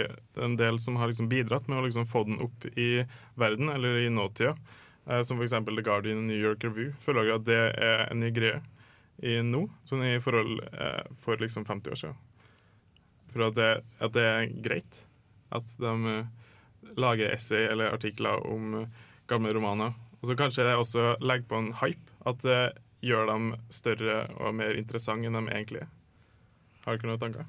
[0.43, 3.05] en del som har liksom bidratt med å liksom få den opp i
[3.39, 4.55] verden, eller i nåtida.
[5.07, 5.55] Eh, som f.eks.
[5.63, 6.91] The Guardian og New York Review.
[7.03, 8.59] Føler dere at det er en ny greie
[9.25, 12.17] i nå, sånn i forhold eh, for liksom 50 år siden?
[13.33, 13.71] For at det,
[14.03, 15.03] at det er greit
[15.55, 16.27] at de eh,
[16.99, 21.61] lager essay eller artikler om eh, gamle romaner, og så kanskje det også legger på
[21.61, 22.13] en hype.
[22.27, 22.61] At det
[23.05, 25.93] gjør dem større og mer interessante enn de egentlig er.
[26.85, 27.47] Har dere noen tanker?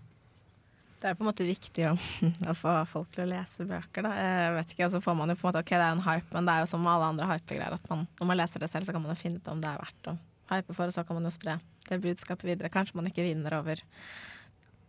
[0.98, 1.94] Det er på en måte viktig å,
[2.50, 4.14] å få folk til å lese bøker, da.
[4.18, 6.32] Jeg vet ikke, så får man jo på en måte, ok, det er en hype,
[6.34, 8.70] men det er jo som med alle andre hypegreier at man, når man leser det
[8.72, 10.16] selv, så kan man jo finne ut om det er verdt å
[10.50, 11.58] hype for, og så kan man jo spre
[11.88, 12.72] det budskapet videre.
[12.72, 13.80] Kanskje man ikke vinner over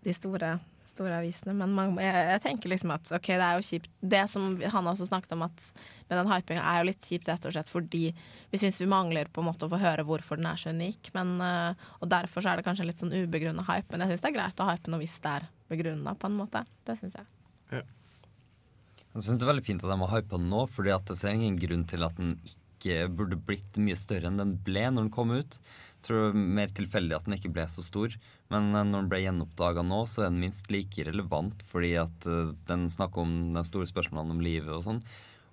[0.04, 0.54] de store,
[0.88, 3.90] store avisene, men man, jeg, jeg tenker liksom at ok, det er jo kjipt.
[4.16, 5.66] Det som han også snakket om at
[6.10, 8.06] med den hypinga er jo litt kjipt rett og slett fordi
[8.50, 11.12] vi syns vi mangler på en måte å få høre hvorfor den er så unik.
[11.18, 13.92] Men, øh, og derfor så er det kanskje litt sånn ubegrunna hype.
[13.92, 16.40] Men jeg syns det er greit å hype noe hvis det er begrunna, på en
[16.40, 16.64] måte.
[16.88, 17.30] Det syns jeg.
[19.10, 21.20] Jeg syns det er veldig fint at de har hypa den nå, fordi at jeg
[21.20, 22.69] ser ingen grunn til at den ikke
[23.12, 25.60] burde blitt mye større enn den ble når den kom ut.
[26.00, 28.14] Jeg tror det er mer tilfeldig at den ikke ble så stor.
[28.54, 32.28] Men eh, når den ble gjenoppdaga nå, så er den minst like relevant, fordi at
[32.30, 35.02] eh, den snakker om de store spørsmålene om livet og sånn.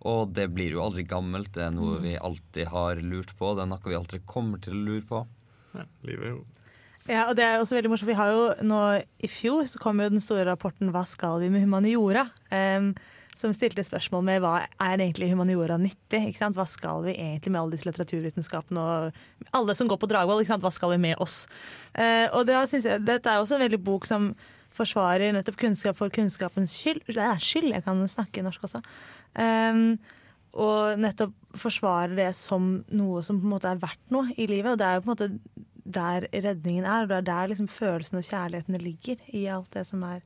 [0.07, 1.51] Og det blir jo aldri gammelt.
[1.57, 3.55] Det er noe vi alltid har lurt på.
[3.57, 5.25] Det er noe vi alltid kommer til å lure på.
[5.75, 6.45] Ja, livet er jo
[7.07, 8.11] Ja, og det er også veldig morsomt.
[8.11, 11.51] Vi har jo nå I fjor så kom jo den store rapporten 'Hva skal vi
[11.51, 12.95] med humaniora?' em,
[13.37, 16.22] som stilte spørsmål med hva er egentlig humaniora nyttig?
[16.40, 20.44] Hva skal vi egentlig med alle disse litteraturvitenskapene og alle som går på Dragvoll?
[20.46, 21.44] Hva skal vi med oss?
[21.92, 24.33] Uh, og det jeg, Dette er også en veldig bok som
[24.77, 27.05] forsvarer nettopp kunnskap for kunnskapens skyld.
[27.09, 28.83] Det er skyld, jeg kan snakke norsk også.
[29.37, 29.99] Um,
[30.57, 34.72] og nettopp forsvarer det som noe som på en måte er verdt noe i livet.
[34.72, 37.68] Og det er jo på en måte der redningen er, og det er der liksom
[37.70, 40.25] følelsen og kjærligheten ligger i alt det som er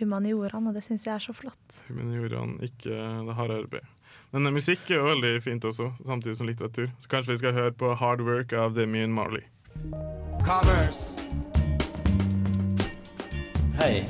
[0.00, 1.80] humanioraen, og det syns jeg er så flott.
[1.88, 2.94] Humanioraen, ikke
[3.26, 3.90] det harde arbeidet.
[4.34, 6.90] Men eh, musikk er jo veldig fint også, samtidig som litteratur.
[6.98, 9.44] Så kanskje vi skal høre på 'Hard Work' av Demian Marley.
[10.44, 11.18] Commerce.
[13.74, 14.04] Hei,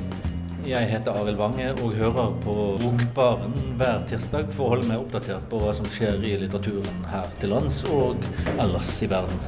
[0.65, 5.45] jeg heter Arild Wange og hører på Bokbaren hver tirsdag for å holde meg oppdatert
[5.49, 8.25] på hva som skjer i litteraturen her til lands og
[8.57, 9.45] ellers i verden.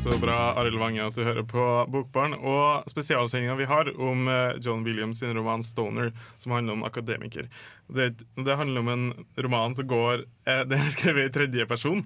[0.00, 2.32] Så bra, Arild Wange, at du hører på Bokbarn.
[2.40, 7.50] Og spesialsendinga vi har om eh, John Williams sin roman 'Stoner', som handler om akademiker.
[7.86, 12.00] Det, det handler om en roman som går eh, Det er skrevet i tredje person.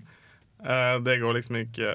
[0.59, 1.93] Eh, Det går liksom ikke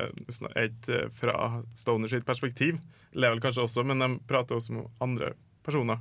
[0.55, 2.79] et fra Stoner sitt perspektiv.
[3.12, 5.33] Lever kanskje også, men de prater også om andre
[5.67, 5.99] personer.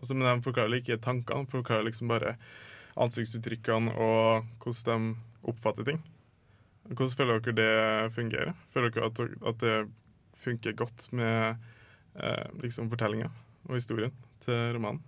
[0.00, 2.38] Også, men de forklarer ikke tankene, forklarer liksom bare
[2.96, 6.00] ansiktsuttrykkene og hvordan de oppfatter ting.
[6.90, 8.56] Hvordan føler dere det fungerer?
[8.74, 9.20] Føler dere at,
[9.52, 9.76] at det
[10.40, 11.60] funker godt med
[12.16, 13.30] eh, liksom fortellinga
[13.68, 15.02] og historien til romanen?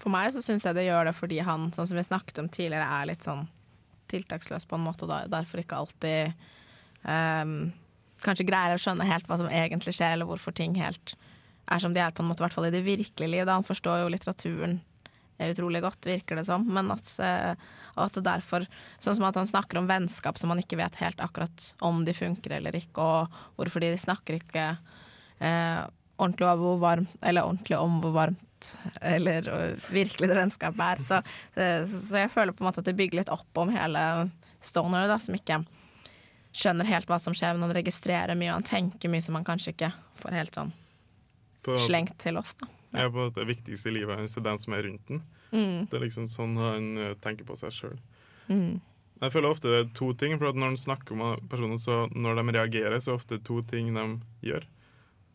[0.00, 2.48] For meg så syns jeg det gjør det fordi han, sånn som vi snakket om
[2.50, 3.44] tidligere, er litt sånn
[4.10, 6.32] tiltaksløs på en måte, og derfor ikke alltid
[7.06, 7.70] um,
[8.24, 11.14] kanskje greier å skjønne helt hva som egentlig skjer, eller hvorfor ting helt
[11.70, 13.44] er som de er, på en måte, i hvert fall i det virkelige liv.
[13.46, 14.80] Da han forstår jo litteraturen
[15.38, 17.54] utrolig godt, virker det som, men at, eh,
[17.98, 18.66] at det derfor
[19.02, 22.14] Sånn som at han snakker om vennskap som man ikke vet helt akkurat om de
[22.14, 24.68] funker eller ikke, og hvorfor de snakker ikke
[25.40, 25.82] eh,
[26.22, 28.48] ordentlig, om varmt, eller ordentlig om hvor varmt
[29.00, 29.48] eller
[29.90, 31.02] virkelig det vennskapet er.
[31.02, 31.22] Så,
[31.58, 34.30] eh, så, så jeg føler på en måte at det bygger litt opp om hele
[34.62, 35.64] Stoner, da, som ikke
[36.54, 39.46] skjønner helt hva som skjer, men han registrerer mye, og han tenker mye som han
[39.46, 39.90] kanskje ikke
[40.20, 40.70] får helt sånn
[41.82, 42.68] slengt til oss, da.
[42.92, 45.22] Ja, på det viktigste i livet hans er den som er rundt den.
[45.52, 45.88] Mm.
[45.88, 47.98] Det er liksom sånn han eh, tenker på seg sjøl.
[48.48, 48.80] Mm.
[49.22, 52.40] Jeg føler ofte det er to ting, for når han snakker med personer, så når
[52.40, 54.06] de reagerer, så er det ofte to ting de
[54.48, 54.66] gjør.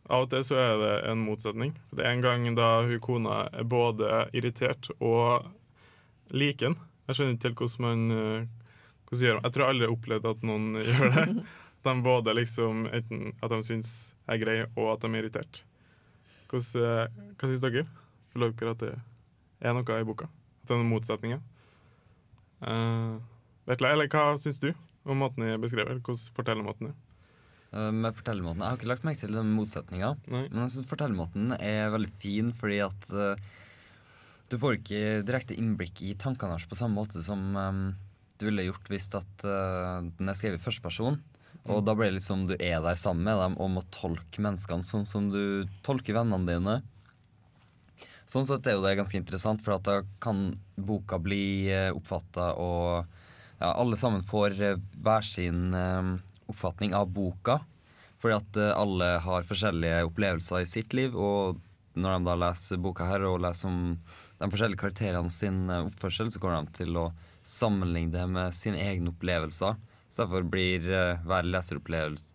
[0.08, 1.74] Av og til så er det en motsetning.
[1.96, 5.48] Det er en gang da hun kona er både irritert og
[6.36, 6.78] liken.
[7.08, 8.48] Jeg skjønner ikke helt hvordan man eh,
[9.08, 11.26] hvordan gjør Jeg tror jeg aldri har opplevd at noen gjør det.
[11.88, 13.92] De både liksom enten at de syns
[14.28, 15.62] jeg er grei, og at de er irritert.
[16.48, 17.86] Hvordan, eh, hva syns dere?
[18.34, 18.94] Føler dere at det
[19.62, 20.28] er noe i boka?
[20.28, 21.42] At det er noen motsetninger?
[22.58, 23.18] Uh,
[23.68, 24.72] Vetle, eller hva syns du
[25.08, 26.00] om måten jeg beskrevet?
[26.02, 26.96] Hvordan fortellermåten er?
[27.76, 30.14] Eh, Med fortellermåten Jeg har ikke lagt merke til den motsetninga.
[30.32, 33.36] Men jeg syns fortellermåten er veldig fin fordi at uh,
[34.48, 37.82] du får ikke direkte innblikk i tankene hans på samme måte som um,
[38.40, 41.20] du ville gjort hvis at uh, den er skrevet i første person.
[41.68, 44.86] Og da blir det liksom du er der sammen med dem og må tolke menneskene
[44.88, 46.78] sånn som du tolker vennene dine.
[48.28, 53.08] Sånn sett er jo det ganske interessant, for at da kan boka bli oppfatta og
[53.60, 56.12] ja, alle sammen får eh, hver sin eh,
[56.52, 57.62] oppfatning av boka.
[58.22, 61.62] Fordi at eh, alle har forskjellige opplevelser i sitt liv, og
[61.98, 63.82] når de da leser boka her og leser om
[64.38, 67.10] de forskjellige karakterene sin eh, oppførsel, så kommer de til å
[67.48, 69.78] sammenligne det med sine egne opplevelser.
[70.18, 72.32] Så derfor blir eh, hver leseropplevelse,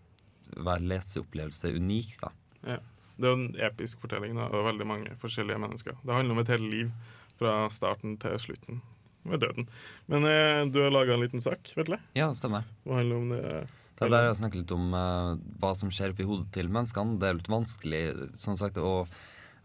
[0.62, 2.28] hver leseopplevelse unik, da.
[2.62, 2.76] Ja.
[3.18, 5.96] Det er jo en episk fortelling da, av veldig mange forskjellige mennesker.
[6.06, 6.92] Det handler om et helt liv
[7.40, 8.78] fra starten til slutten.
[9.26, 9.66] ved døden.
[10.10, 11.98] Men eh, du har laga en liten sak, Vetle?
[12.14, 12.66] Ja, det stemmer.
[12.86, 13.42] Hva handler om det?
[13.42, 17.18] Ja, er der jeg snakker litt om eh, hva som skjer oppi hodet til menneskene.
[17.18, 18.02] Det er litt vanskelig
[18.38, 19.04] som sagt, å,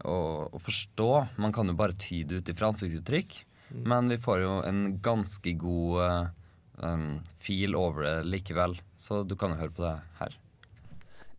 [0.02, 0.16] å,
[0.50, 1.10] å forstå.
[1.42, 3.40] Man kan jo bare tyde ut ifra ansiktsuttrykk.
[3.86, 6.30] Men vi får jo en ganske god
[6.82, 8.78] um, feel over det likevel.
[8.96, 10.38] Så du kan jo høre på det her.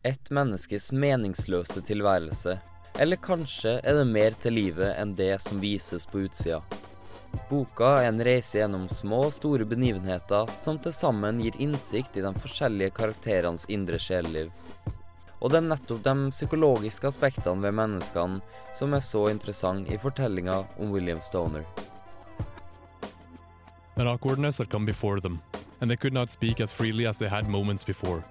[0.03, 2.59] Et menneskes meningsløse tilværelse.
[2.99, 6.61] Eller kanskje er det mer til livet enn det som vises på utsida.
[7.49, 12.23] Boka er en reise gjennom små og store begivenheter som til sammen gir innsikt i
[12.25, 14.49] de forskjellige karakterenes indre sjeleliv.
[15.39, 18.41] Og det er nettopp de psykologiske aspektene ved menneskene
[18.75, 21.63] som er så interessant i fortellinga om William Stoner.
[23.99, 25.41] An awkwardness had come before them,
[25.81, 28.23] and they could not speak as freely as they had moments before.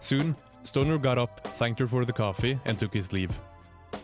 [0.00, 3.38] Soon, Stoner got up, thanked her for the coffee, and took his leave.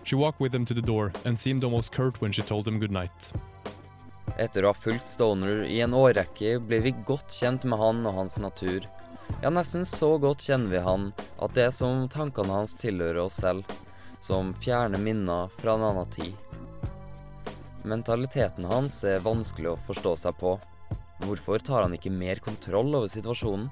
[0.02, 2.78] She walked with him to the door and seemed almost curt when she told him
[2.78, 3.32] goodnight.
[4.36, 8.18] Etter å ha fulgt Stoner i en årrekke ble vi godt kjent med han og
[8.20, 8.84] hans natur.
[9.40, 11.08] Ja, nesten så godt kjenner vi han
[11.40, 13.64] at det er som tankene hans tilhører oss selv,
[14.20, 16.36] som fjerne minner fra en annen tid.
[17.88, 20.58] Mentaliteten hans er vanskelig å forstå seg på.
[21.22, 23.68] Hvorfor tar han ikke mer kontroll over situasjonen?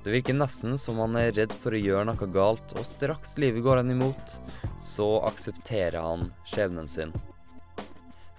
[0.00, 3.60] Det virker nesten som han er redd for å gjøre noe galt, og straks livet
[3.66, 4.38] går han imot,
[4.80, 7.12] så aksepterer han skjebnen sin.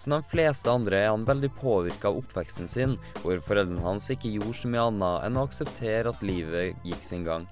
[0.02, 4.34] Som de fleste andre er han veldig påvirka av oppveksten sin, hvor foreldrene hans ikke
[4.34, 7.46] gjorde så mye annet enn å akseptere at livet gikk sin gang.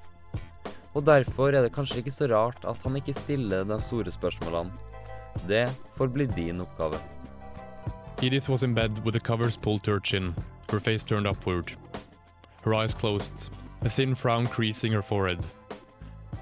[0.97, 4.73] Og derfor er det kanskje ikke så rart at han ikke stiller de store spørsmålene.
[5.45, 6.97] Det får bli din oppgave.
[8.21, 10.35] Edith was in bed with the covers pulled to her chin,
[10.69, 11.71] her face turned upward.
[12.63, 13.49] Her eyes closed,
[13.81, 15.39] a thin frown creasing her forehead.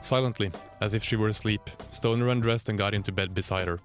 [0.01, 1.61] Silently, as if she were asleep,
[1.91, 3.79] Stoner undressed and got into bed beside her.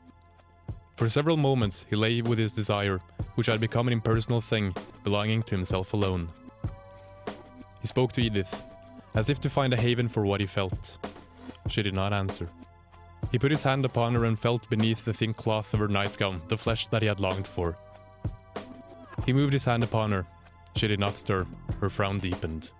[0.96, 2.98] For several moments, he lay with his desire,
[3.34, 4.74] which had become an impersonal thing,
[5.04, 6.28] belonging to himself alone.
[7.82, 8.62] He spoke to Edith,
[9.14, 10.96] as if to find a haven for what he felt.
[11.68, 12.48] She did not answer.
[13.32, 16.42] He put his hand upon her and felt beneath the thin cloth of her nightgown
[16.48, 17.78] the flesh that he had longed for.
[19.24, 20.26] He moved his hand upon her.
[20.76, 21.46] She did not stir.
[21.80, 22.70] Her frown deepened.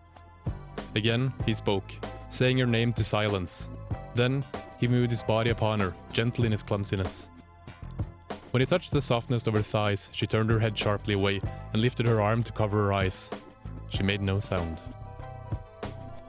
[0.95, 1.91] Again, he spoke,
[2.29, 3.71] saying her name to silence.
[4.15, 4.45] Then,
[4.79, 7.31] he moved his body upon her, gentle in his clumsiness.
[8.51, 11.41] When he touched the softness of her thighs, she turned her head sharply away
[11.73, 13.31] and lifted her arm to cover her eyes.
[13.89, 14.83] She made no sound.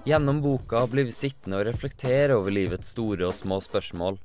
[0.06, 4.18] Gjennom boka blir vi sittende og reflektere over livets store og små spørsmål.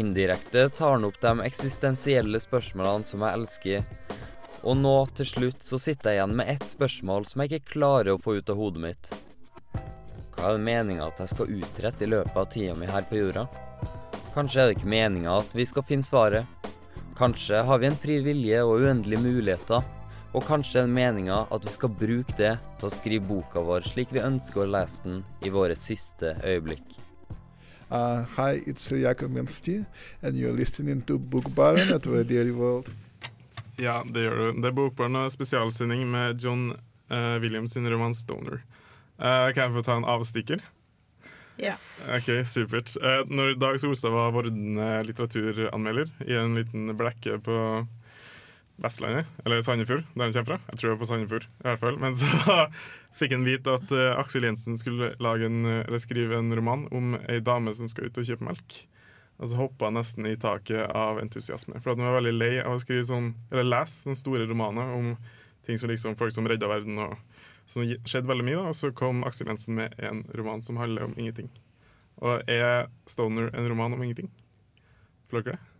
[0.00, 3.84] Indirekte tar han opp de eksistensielle spørsmålene som jeg elsker.
[4.64, 8.14] Og nå til slutt så sitter jeg igjen med ett spørsmål som jeg ikke klarer
[8.14, 9.10] å få ut av hodet mitt.
[10.36, 13.20] Hva er det meninga at jeg skal utrette i løpet av tida mi her på
[13.20, 13.44] jorda?
[14.32, 16.72] Kanskje er det ikke meninga at vi skal finne svaret.
[17.16, 19.84] Kanskje har vi en fri vilje og uendelige muligheter.
[20.36, 23.86] Og kanskje er det meninga at vi skal bruke det til å skrive boka vår
[23.88, 26.84] slik vi ønsker å lese den i våre siste øyeblikk.
[27.88, 29.78] Uh, hi, it's uh, Jakob Mensti,
[30.20, 32.90] and you're listening to Bookbaren at Daily World.
[33.80, 34.60] Ja, det gjør du.
[34.60, 36.72] Det er Bokbarn og spesialsending med John
[37.08, 38.60] uh, Williams sin roman 'Stoner'.
[39.16, 40.60] Uh, kan jeg få ta en avstikker?
[41.56, 42.04] Yes.
[42.12, 42.92] Ok, supert.
[43.00, 47.86] Uh, når Dag Solstad var vordende litteraturanmelder i en liten blekke på
[48.82, 50.58] Vestlandet, eller Sandefjord, der han kommer fra.
[50.68, 51.96] Jeg tror det var på Sandefjord, i hvert fall.
[52.02, 52.28] Men så
[53.18, 57.40] fikk han vite at uh, Aksel Jensen skulle en, eller skrive en roman om ei
[57.40, 58.76] dame som skal ut og kjøpe melk.
[59.36, 61.80] Og så hoppa han nesten i taket av entusiasme.
[61.80, 64.92] For at han var veldig lei av å skrive sånn, eller lese sånne store romaner
[64.96, 65.14] om
[65.66, 67.16] ting som liksom folk som redda verden, og
[67.68, 68.58] som skjedde veldig mye.
[68.60, 71.50] da, Og så kom Aksel Jensen med en roman som handler om ingenting.
[72.24, 74.30] Og er Stoner en roman om ingenting?
[75.28, 75.75] Føler dere det?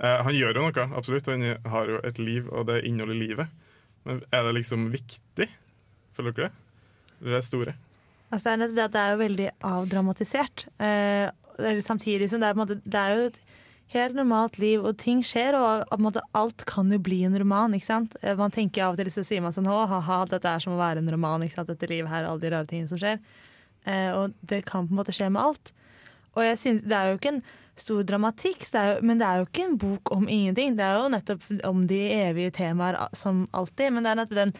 [0.00, 1.28] Eh, han gjør jo noe, absolutt.
[1.28, 3.52] Han har jo et liv, og det inneholder livet.
[4.08, 5.48] Men er det liksom viktig?
[6.16, 6.66] Føler dere det?
[7.20, 7.74] Det er det store.
[8.30, 10.66] Altså, det er det er jo veldig avdramatisert.
[10.80, 11.28] Eh,
[11.84, 13.40] samtidig som det er, måte, det er jo et
[13.90, 17.74] helt normalt liv, og ting skjer, og måte, alt kan jo bli en roman.
[17.76, 18.16] ikke sant?
[18.22, 20.72] Eh, Man tenker av og til så sier man sånn Å, ha-ha, dette er som
[20.72, 21.44] å være en roman.
[21.44, 21.68] ikke sant?
[21.74, 23.20] Dette livet her, alle de rare tingene som skjer.
[24.14, 25.70] Og det kan på en måte skje med alt.
[26.36, 27.42] Og jeg synes, Det er jo ikke en
[27.82, 30.76] stor dramatikk, så det jo, men det er jo ikke en bok om ingenting.
[30.78, 33.94] Det er jo nettopp om de evige temaer som alltid.
[33.94, 34.54] Men det er nettopp den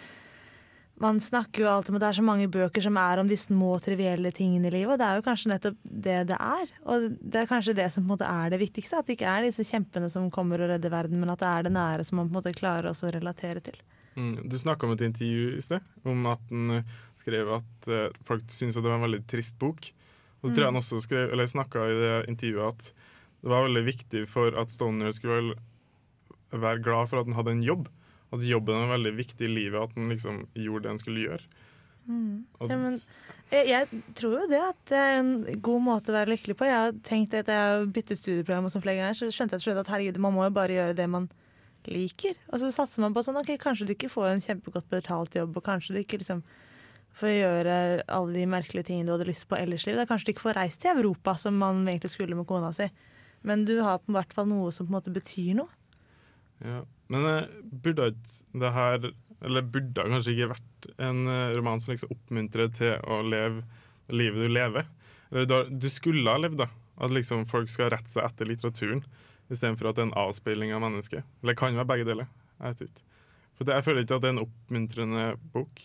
[1.00, 3.36] Man snakker jo alltid om at det er så mange bøker som er om de
[3.40, 6.74] små, trivielle tingene i livet, og det er jo kanskje nettopp det det er.
[6.84, 9.00] Og det er kanskje det som på en måte er det viktigste.
[9.00, 11.64] At det ikke er disse kjempene som kommer og redder verden, men at det er
[11.64, 13.80] det nære som man på en måte klarer å relatere til.
[14.20, 14.48] Mm.
[14.52, 18.44] Du snakka om et intervju i sted, om at han eh, skrev at eh, folk
[18.52, 19.92] syntes det var en veldig trist bok.
[20.40, 23.08] Og så tror jeg han også skrev, eller snakka i det intervjuet at
[23.40, 25.56] det var veldig viktig for at Stoner skulle
[26.50, 27.88] være glad for at han hadde en jobb.
[28.34, 31.66] At jobben er veldig viktig i livet, at han liksom gjorde det han skulle gjøre.
[32.06, 32.46] Mm.
[32.60, 33.00] Ja, men
[33.50, 36.68] jeg, jeg tror jo det at det er en god måte å være lykkelig på.
[36.68, 39.66] Jeg har tenkt at jeg har byttet studieprogram og sånn flere ganger, så skjønte jeg
[39.66, 41.30] slutt at herregud, man må jo bare gjøre det man
[41.88, 42.38] liker.
[42.52, 45.56] Og så satser man på sånn ok, kanskje du ikke får en kjempegodt betalt jobb,
[45.56, 46.44] og kanskje du ikke liksom
[47.20, 47.76] får gjøre
[48.06, 50.08] alle de merkelige tingene du hadde lyst på ellers i livet.
[50.08, 52.86] Kanskje du ikke får reist til Europa, som man egentlig skulle med kona si.
[53.46, 55.70] Men du har på hvert fall noe som på en måte betyr noe.
[56.64, 56.82] Ja.
[57.10, 59.06] Men eh, burde ikke det her
[59.40, 63.64] Eller burde kanskje ikke vært en eh, roman som liksom oppmuntrer til å leve
[64.12, 64.88] livet du lever?
[65.30, 66.68] Eller du skulle ha levd, da.
[67.00, 69.04] At liksom folk skal rette seg etter litteraturen
[69.50, 71.26] istedenfor at det er en avspeiling av mennesket.
[71.40, 72.28] Eller det kan være begge deler.
[72.60, 73.06] Jeg vet ikke.
[73.56, 75.24] For det, jeg føler ikke at det er en oppmuntrende
[75.54, 75.82] bok.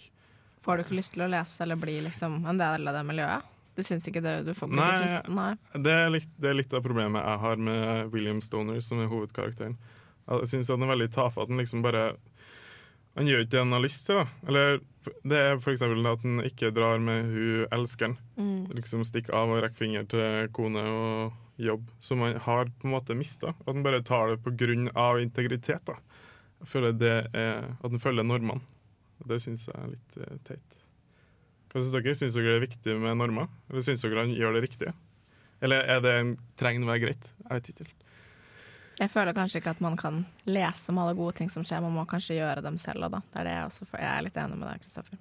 [0.66, 3.55] Får du ikke lyst til å lese eller bli liksom en del av det miljøet?
[3.76, 4.38] Du syns ikke det?
[4.48, 5.36] Du får ikke Nei, kristen?
[5.36, 5.82] Nei.
[5.84, 9.12] Det er, litt, det er litt av problemet jeg har med William Stoner, som er
[9.12, 9.76] hovedkarakteren.
[10.26, 11.52] Jeg syns han er veldig tafatt.
[11.52, 12.16] Han liksom bare
[13.16, 14.18] Han gjør ikke det han har lyst til.
[14.20, 14.80] da Eller
[15.24, 15.82] Det er f.eks.
[15.86, 18.18] at han ikke drar med hun elskeren.
[18.36, 18.72] Mm.
[18.76, 22.96] Liksom stikker av og rekker finger til kone og jobb, som han har på en
[22.96, 23.54] måte mista.
[23.60, 25.86] At han bare tar det av integritet.
[25.86, 25.96] da
[26.60, 28.62] Jeg føler det er At han følger normene.
[29.26, 30.75] Det syns jeg er litt eh, teit.
[31.76, 32.16] Hva syns dere?
[32.16, 33.50] Syns dere det er viktig med normer?
[33.68, 34.94] Eller syns dere han gjør det riktige?
[35.60, 37.32] Eller er det en, trenger det å være greit?
[37.42, 38.06] Jeg vet ikke helt.
[38.96, 41.92] Jeg føler kanskje ikke at man kan lese om alle gode ting som skjer, man
[41.98, 43.20] må kanskje gjøre dem selv òg, da.
[43.28, 45.20] Det er det jeg også Jeg er litt enig med deg, Kristoffer.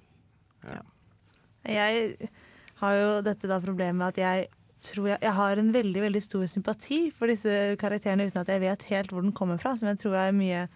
[1.67, 2.31] Jeg
[2.79, 4.47] har jo dette da problemet at jeg
[4.85, 8.63] tror jeg, jeg har en veldig veldig stor sympati for disse karakterene uten at jeg
[8.63, 10.67] vet helt hvor den kommer fra, som jeg tror er mye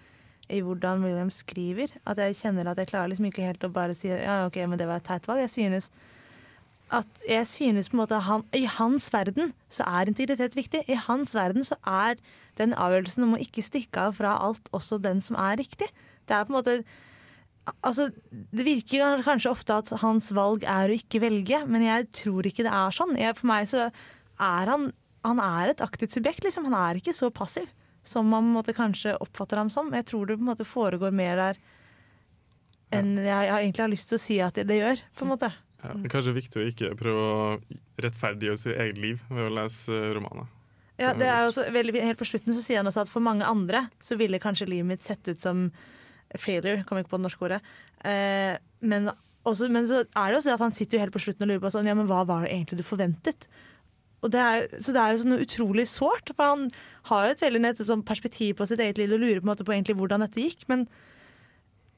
[0.49, 1.93] i hvordan William skriver.
[2.09, 4.79] At jeg kjenner at jeg klarer liksom ikke helt å bare si ja, ok, men
[4.81, 5.43] det var et teit valg.
[5.45, 5.89] Jeg synes
[6.89, 10.81] at jeg synes på en måte han, I hans verden så er integritet viktig.
[10.89, 12.17] I hans verden så er
[12.57, 15.91] den avgjørelsen om å ikke stikke av fra alt også den som er riktig.
[16.25, 16.81] Det er på en måte
[17.85, 22.47] Altså, det virker kanskje ofte at hans valg er å ikke velge, men jeg tror
[22.49, 23.12] ikke det er sånn.
[23.19, 23.83] Jeg, for meg så
[24.41, 24.88] er han
[25.27, 26.63] Han er et aktivt subjekt, liksom.
[26.71, 27.67] Han er ikke så passiv
[28.07, 29.91] som man måte, kanskje oppfatter ham som.
[29.93, 31.59] Jeg tror det på en måte foregår mer der
[32.95, 35.31] enn jeg, jeg egentlig har lyst til å si at det, det gjør, på en
[35.35, 35.51] måte.
[35.79, 37.43] Ja, det er kanskje viktig å ikke prøve å
[38.03, 40.49] rettferdiggjøre sitt eget liv ved å lese romaner.
[40.99, 43.47] Ja, det er også veldig, Helt på slutten så sier han også at for mange
[43.47, 45.69] andre så ville kanskje livet mitt sett ut som
[46.35, 47.62] failure, kom ikke på det norske ordet.
[48.05, 49.07] Eh, men,
[49.47, 51.53] også, men så er det jo sånn at han sitter jo helt på slutten og
[51.53, 53.47] lurer på sånn, ja, men hva var det egentlig du forventet?
[54.19, 56.65] Det er, så det er jo sånn utrolig sårt, for han
[57.08, 59.75] har jo et veldig nett sånn perspektiv på sitt eget liv og lurer på, på
[59.75, 60.65] egentlig hvordan dette gikk.
[60.71, 60.89] men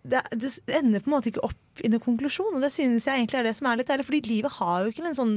[0.02, 3.20] det, det ender på en måte ikke opp i noen konklusjon, og det synes jeg
[3.20, 4.08] egentlig er det som er litt deilig.
[4.08, 5.36] Fordi livet har jo ikke en sånn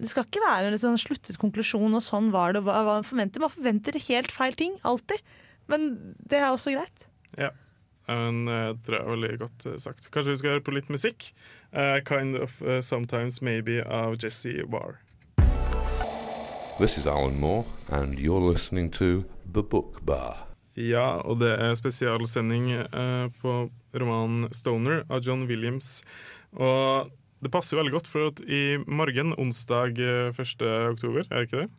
[0.00, 2.62] Det skal ikke være en sånn sluttet konklusjon, og sånn var det.
[2.64, 3.44] Hva, hva man forventer.
[3.44, 4.78] Man forventer helt feil ting.
[4.88, 5.20] Alltid.
[5.68, 5.90] Men
[6.32, 7.04] det er også greit.
[7.36, 7.52] Ja.
[8.08, 10.08] Men, det tror jeg er veldig godt eh, sagt.
[10.14, 11.28] Kanskje vi skal høre på litt musikk?
[11.76, 14.98] Uh, 'Kind of eh, Sometimes Maybe' av Jesse Warr.
[16.78, 20.48] This is Alan Moore, and you're listening to The Book Bar.
[20.74, 26.02] Ja, og det er spesialsending eh, på romanen 'Stoner' av John Williams.
[26.56, 27.12] Og
[27.44, 30.64] det passer jo veldig godt, for at i morgen, onsdag eh, 1.
[30.94, 31.70] oktober, er det ikke det?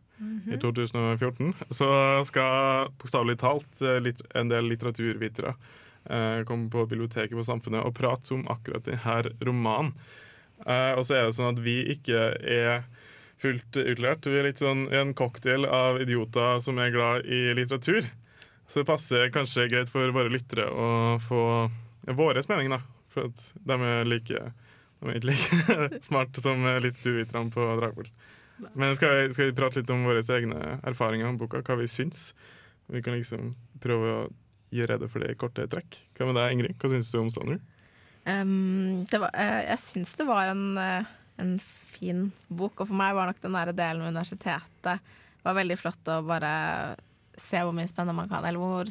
[0.54, 1.88] I 2014, så
[2.24, 5.56] skal bokstavelig talt eh, litt, en del litteraturvitere
[6.06, 9.90] eh, komme på biblioteket på Samfunnet og prate om akkurat denne romanen.
[10.62, 12.86] Eh, og så er det sånn at vi ikke er
[13.42, 14.26] fullt utlært.
[14.26, 18.06] Vi er litt sånn en cocktail av idioter som er glad i litteratur.
[18.66, 21.42] Så det passer kanskje greit for våre lyttere å få
[22.04, 22.80] vår mening, da.
[23.12, 24.40] For at de er like
[25.04, 28.08] De er ikke like smarte som litteraturviterne på Dragvoll.
[28.78, 31.90] Men skal vi, skal vi prate litt om våre egne erfaringer om boka, hva vi
[31.90, 32.30] syns?
[32.86, 34.24] Vi kan liksom prøve å
[34.74, 35.98] gi rede for det i korte trekk.
[36.16, 36.76] Hva med deg, Ingrid?
[36.80, 37.60] Hva syns du om Stoner?
[38.24, 43.14] Um, var, eh, jeg syns det var en, eh, en fin bok, og for meg
[43.16, 46.52] var nok den der delen med universitetet var veldig flott å bare
[47.36, 48.88] se hvor mye spennende man kan, eller hvor,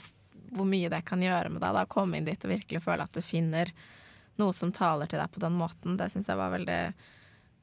[0.54, 1.76] hvor mye det kan gjøre med deg.
[1.76, 3.72] da Komme inn dit og virkelig føle at du finner
[4.42, 5.98] noe som taler til deg på den måten.
[5.98, 6.82] Det syns jeg var veldig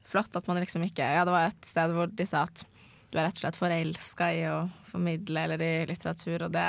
[0.07, 0.35] flott.
[0.35, 2.65] At man liksom ikke Ja, det var et sted hvor de sa at
[3.11, 6.67] du er rett og slett forelska i å formidle eller i litteratur, og det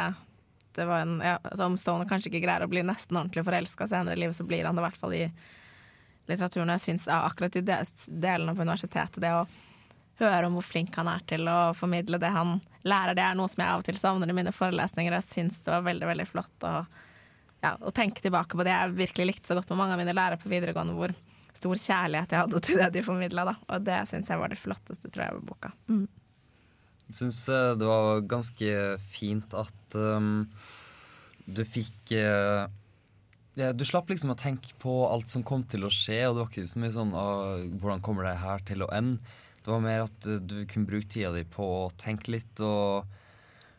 [0.73, 3.85] det var en, ja, altså Om Stone kanskje ikke greier å bli nesten ordentlig forelska
[3.91, 5.27] senere i livet, så blir han det i hvert fall i
[6.31, 6.71] litteraturen.
[6.71, 9.47] Og jeg syns akkurat i de delene på universitetet, det å
[10.23, 13.51] høre om hvor flink han er til å formidle det han lærer, det er noe
[13.51, 15.17] som jeg av og til savner i mine forelesninger.
[15.19, 16.73] Jeg syns det var veldig, veldig flott å,
[17.65, 20.17] ja, å tenke tilbake på det jeg virkelig likte så godt med mange av mine
[20.17, 21.15] lærere på videregående, hvor
[21.53, 23.47] stor kjærlighet jeg hadde til det de formidla.
[23.69, 25.73] Og det syns jeg var det flotteste, tror jeg, ved boka.
[25.91, 26.07] Mm.
[27.09, 28.77] Jeg syns eh, det var ganske
[29.13, 30.47] fint at um,
[31.45, 32.71] du fikk uh,
[33.53, 36.53] Du slapp liksom å tenke på alt som kom til å skje, og det var
[36.53, 39.21] ikke så mye sånn ah, hvordan kommer det her til å ende.
[39.63, 43.05] Det var mer at uh, du kunne bruke tida di på å tenke litt og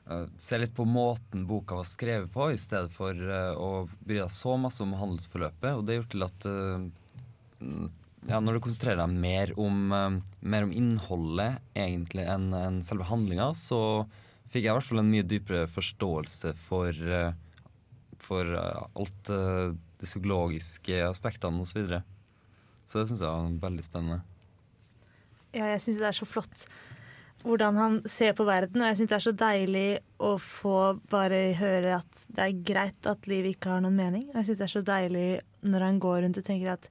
[0.07, 4.21] uh, se litt på måten boka var skrevet på, i stedet for uh, å bry
[4.21, 5.74] deg så masse om handelsforløpet.
[5.74, 7.89] Og det gjorde til at uh,
[8.30, 13.49] ja, når du konsentrerer deg mer om, mer om innholdet egentlig enn en selve handlinga,
[13.59, 14.05] så
[14.53, 16.95] fikk jeg i hvert fall en mye dypere forståelse for,
[18.34, 21.71] for alt de psykologiske aspektene osv.
[21.71, 22.01] Så, videre.
[22.86, 24.19] så det syns jeg var veldig spennende.
[25.53, 26.65] Ja, jeg syns det er så flott
[27.43, 29.88] hvordan han ser på verden, og jeg syns det er så deilig
[30.23, 30.77] å få
[31.11, 34.29] bare høre at det er greit at livet ikke har noen mening.
[34.31, 35.27] Og jeg syns det er så deilig
[35.67, 36.88] når han går rundt og tenker at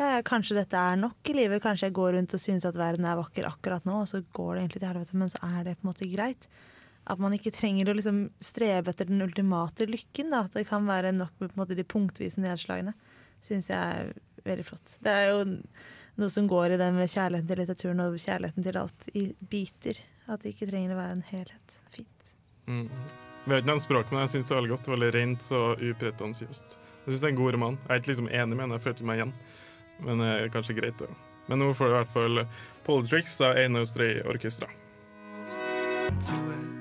[0.00, 1.62] ja, kanskje dette er nok i livet.
[1.64, 4.54] Kanskje jeg går rundt og synes at verden er vakker akkurat nå, og så går
[4.54, 6.48] det egentlig til helvete, men så er det på en måte greit.
[7.10, 10.30] At man ikke trenger å liksom strebe etter den ultimate lykken.
[10.30, 10.44] Da.
[10.46, 12.94] At det kan være nok med måte, de punktvise nedslagene.
[13.42, 14.12] Syns jeg er
[14.46, 14.96] veldig flott.
[15.02, 15.42] Det er jo
[16.20, 19.98] noe som går i den med kjærligheten til litteraturen og kjærligheten til alt i biter.
[20.30, 21.76] At det ikke trenger å være en helhet.
[21.94, 22.32] Fint.
[22.70, 22.86] Mm.
[23.42, 24.90] Jeg vet ikke språk, men jeg syns det er veldig godt.
[24.94, 26.78] Veldig rent og upretensiøst.
[26.78, 27.78] Jeg syns det er en god roman.
[27.82, 29.34] Jeg er ikke liksom enig med henne, jeg følte meg igjen.
[30.06, 31.10] Men det er kanskje greit, det.
[31.50, 32.44] Men nå får du i hvert fall
[32.86, 34.70] Politrix av Einar Strøy Orkestra.
[36.06, 36.71] Eh,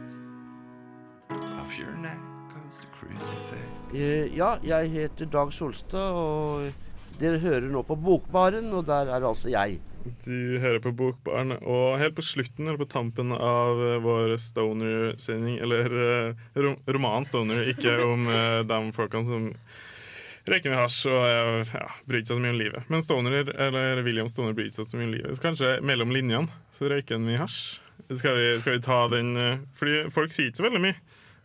[3.91, 9.51] ja, jeg heter Dag Solstad, og dere hører nå på Bokbaren, og der er altså
[9.51, 9.79] jeg.
[10.25, 15.59] Du hører på Bokbaren, og helt på slutten, eller på tampen av eh, vår Stoner-sending,
[15.61, 19.49] eller rom roman Stoner, ikke om uh, de folkene som
[20.49, 22.87] røyker mye hasj og ja, bryr seg så mye om livet.
[22.89, 25.37] Men Stoner, eller William Stoner bryr seg så mye om livet.
[25.37, 27.81] Så kanskje mellom linjene så røyker han mye hasj.
[28.17, 29.29] Skal vi, skal vi ta den
[29.77, 30.95] Fordi folk sier ikke så veldig mye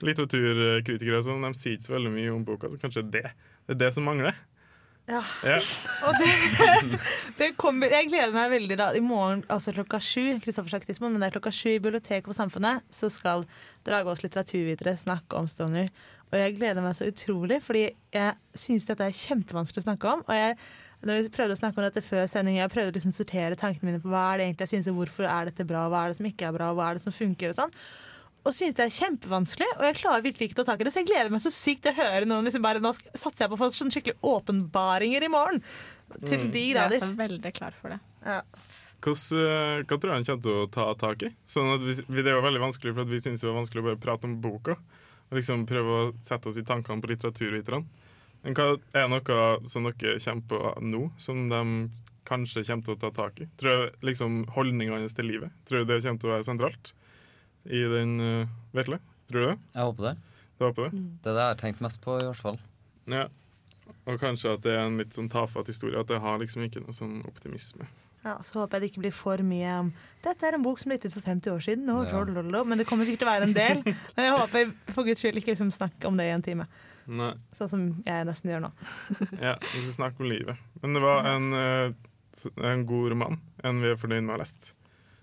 [0.05, 3.25] litteraturkritikere sånn, de sier ikke så veldig mye om boka, så kanskje det,
[3.67, 4.37] det er det som mangler.
[5.07, 5.21] Ja.
[5.47, 5.59] ja.
[6.07, 6.31] Og det,
[7.39, 8.89] det kommer, jeg gleder meg veldig da.
[8.99, 12.37] I morgen, altså klokka sju, Kristoffer sagt men det er klokka sju i Biblioteket på
[12.37, 13.47] Samfunnet, så skal
[13.87, 15.93] Dragås litteraturvitere snakke om Stoner.
[16.33, 20.27] Og jeg gleder meg så utrolig, fordi jeg syns dette er kjempevanskelig å snakke om.
[20.27, 20.59] Og jeg
[21.07, 23.91] når vi prøvde å snakke om dette før sending, jeg prøvde å liksom sortere tankene
[23.91, 26.11] mine på hva er det egentlig jeg synes, og hvorfor er dette bra, hva er
[26.11, 27.53] det som ikke er bra, hva er det som funker.
[27.53, 27.75] og sånn
[28.47, 29.69] og synes det er kjempevanskelig.
[29.77, 31.53] Og jeg klarer virkelig ikke å ta tak i det, så jeg gleder meg så
[31.55, 34.19] sykt til å høre noen liksom bare, Nå satser jeg på å få sånn skikkelig
[34.31, 35.63] åpenbaringer i morgen.
[36.23, 36.51] Til mm.
[36.55, 36.97] de grader.
[36.97, 38.01] Jeg er så veldig klar for det.
[38.23, 38.41] Ja.
[39.05, 41.33] Hvordan, eh, hva tror du han kommer til å ta tak i?
[41.51, 43.89] Sånn at vi, det er jo veldig vanskelig, for vi syns det var vanskelig å
[43.91, 44.79] bare prate om boka.
[45.27, 48.05] Og liksom prøve å sette oss i tankene på litteraturviterne.
[48.47, 51.63] Men hva er noe som dere kommer på nå, som de
[52.27, 53.49] kanskje kommer til å ta tak i?
[53.59, 56.93] Tror du liksom holdningene hans til livet Tror du det kommer til å være sentralt?
[57.69, 59.01] I den, uh, Vetle?
[59.31, 59.59] Tror du det?
[59.75, 60.15] Jeg håper det.
[60.57, 60.97] Du håper det?
[60.97, 61.11] Mm.
[61.23, 62.59] Det er det jeg har tenkt mest på, i hvert fall.
[63.11, 63.27] Ja.
[64.07, 65.99] Og kanskje at det er en litt sånn tafatt historie.
[65.99, 67.89] At det har liksom ikke noe sånn optimisme.
[68.27, 69.93] Ja, Så håper jeg det ikke blir for mye om
[70.25, 71.91] Dette er en bok som ble gitt ut for 50 år siden.
[71.95, 72.63] Og, ja.
[72.67, 73.83] Men det kommer sikkert til å være en del.
[74.17, 76.67] Men jeg håper for guds skyld ikke liksom snakke om det i en time.
[77.07, 77.33] Nei.
[77.55, 78.73] Sånn som jeg nesten gjør nå.
[79.47, 80.65] ja, vi skal snakke om livet.
[80.83, 83.39] Men det var en, uh, en god roman.
[83.63, 84.73] En vi er fornøyd med å ha lest.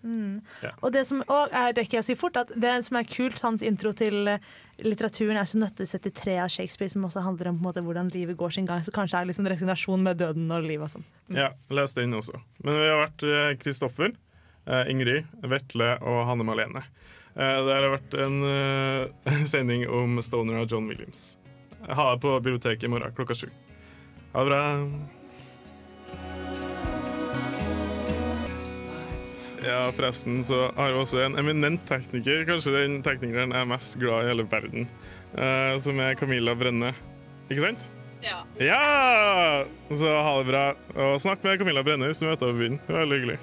[0.04, 0.42] Mm.
[0.64, 0.72] Ja.
[0.84, 3.40] Og det som og er, rekker jeg å si fort, at det som er kult,
[3.46, 4.44] hans intro til eh,
[4.84, 8.84] litteraturen er 1773 av Shakespeare, som også handler om måte, hvordan livet går sin gang.
[8.84, 11.08] Så kanskje er det liksom resignasjon med døden og livet og sånn.
[11.30, 11.40] Mm.
[11.40, 11.50] Ja,
[11.80, 12.44] les den også.
[12.66, 13.26] Men vi har vært
[13.64, 14.14] Kristoffer,
[14.68, 16.86] eh, Ingrid, Vetle og Hanne Malene.
[17.34, 18.38] Eh, det har vært en
[19.56, 21.34] sending om Stoner av John Williams.
[21.84, 23.52] Ha det på biblioteket i morgen klokka sju.
[24.34, 24.64] Ha det bra.
[29.64, 33.96] Ja, forresten så har vi også en eminent tekniker, kanskje den teknikeren jeg er mest
[34.02, 34.88] glad i hele verden,
[35.38, 36.92] uh, som er Camilla Brenne.
[37.48, 37.88] Ikke sant?
[38.24, 38.42] Ja.
[38.60, 39.64] ja!
[39.92, 40.64] Så ha det bra.
[40.96, 42.82] Og snakk med Camilla Brenne hvis du møter henne på byen.
[42.88, 43.40] Veldig hyggelig.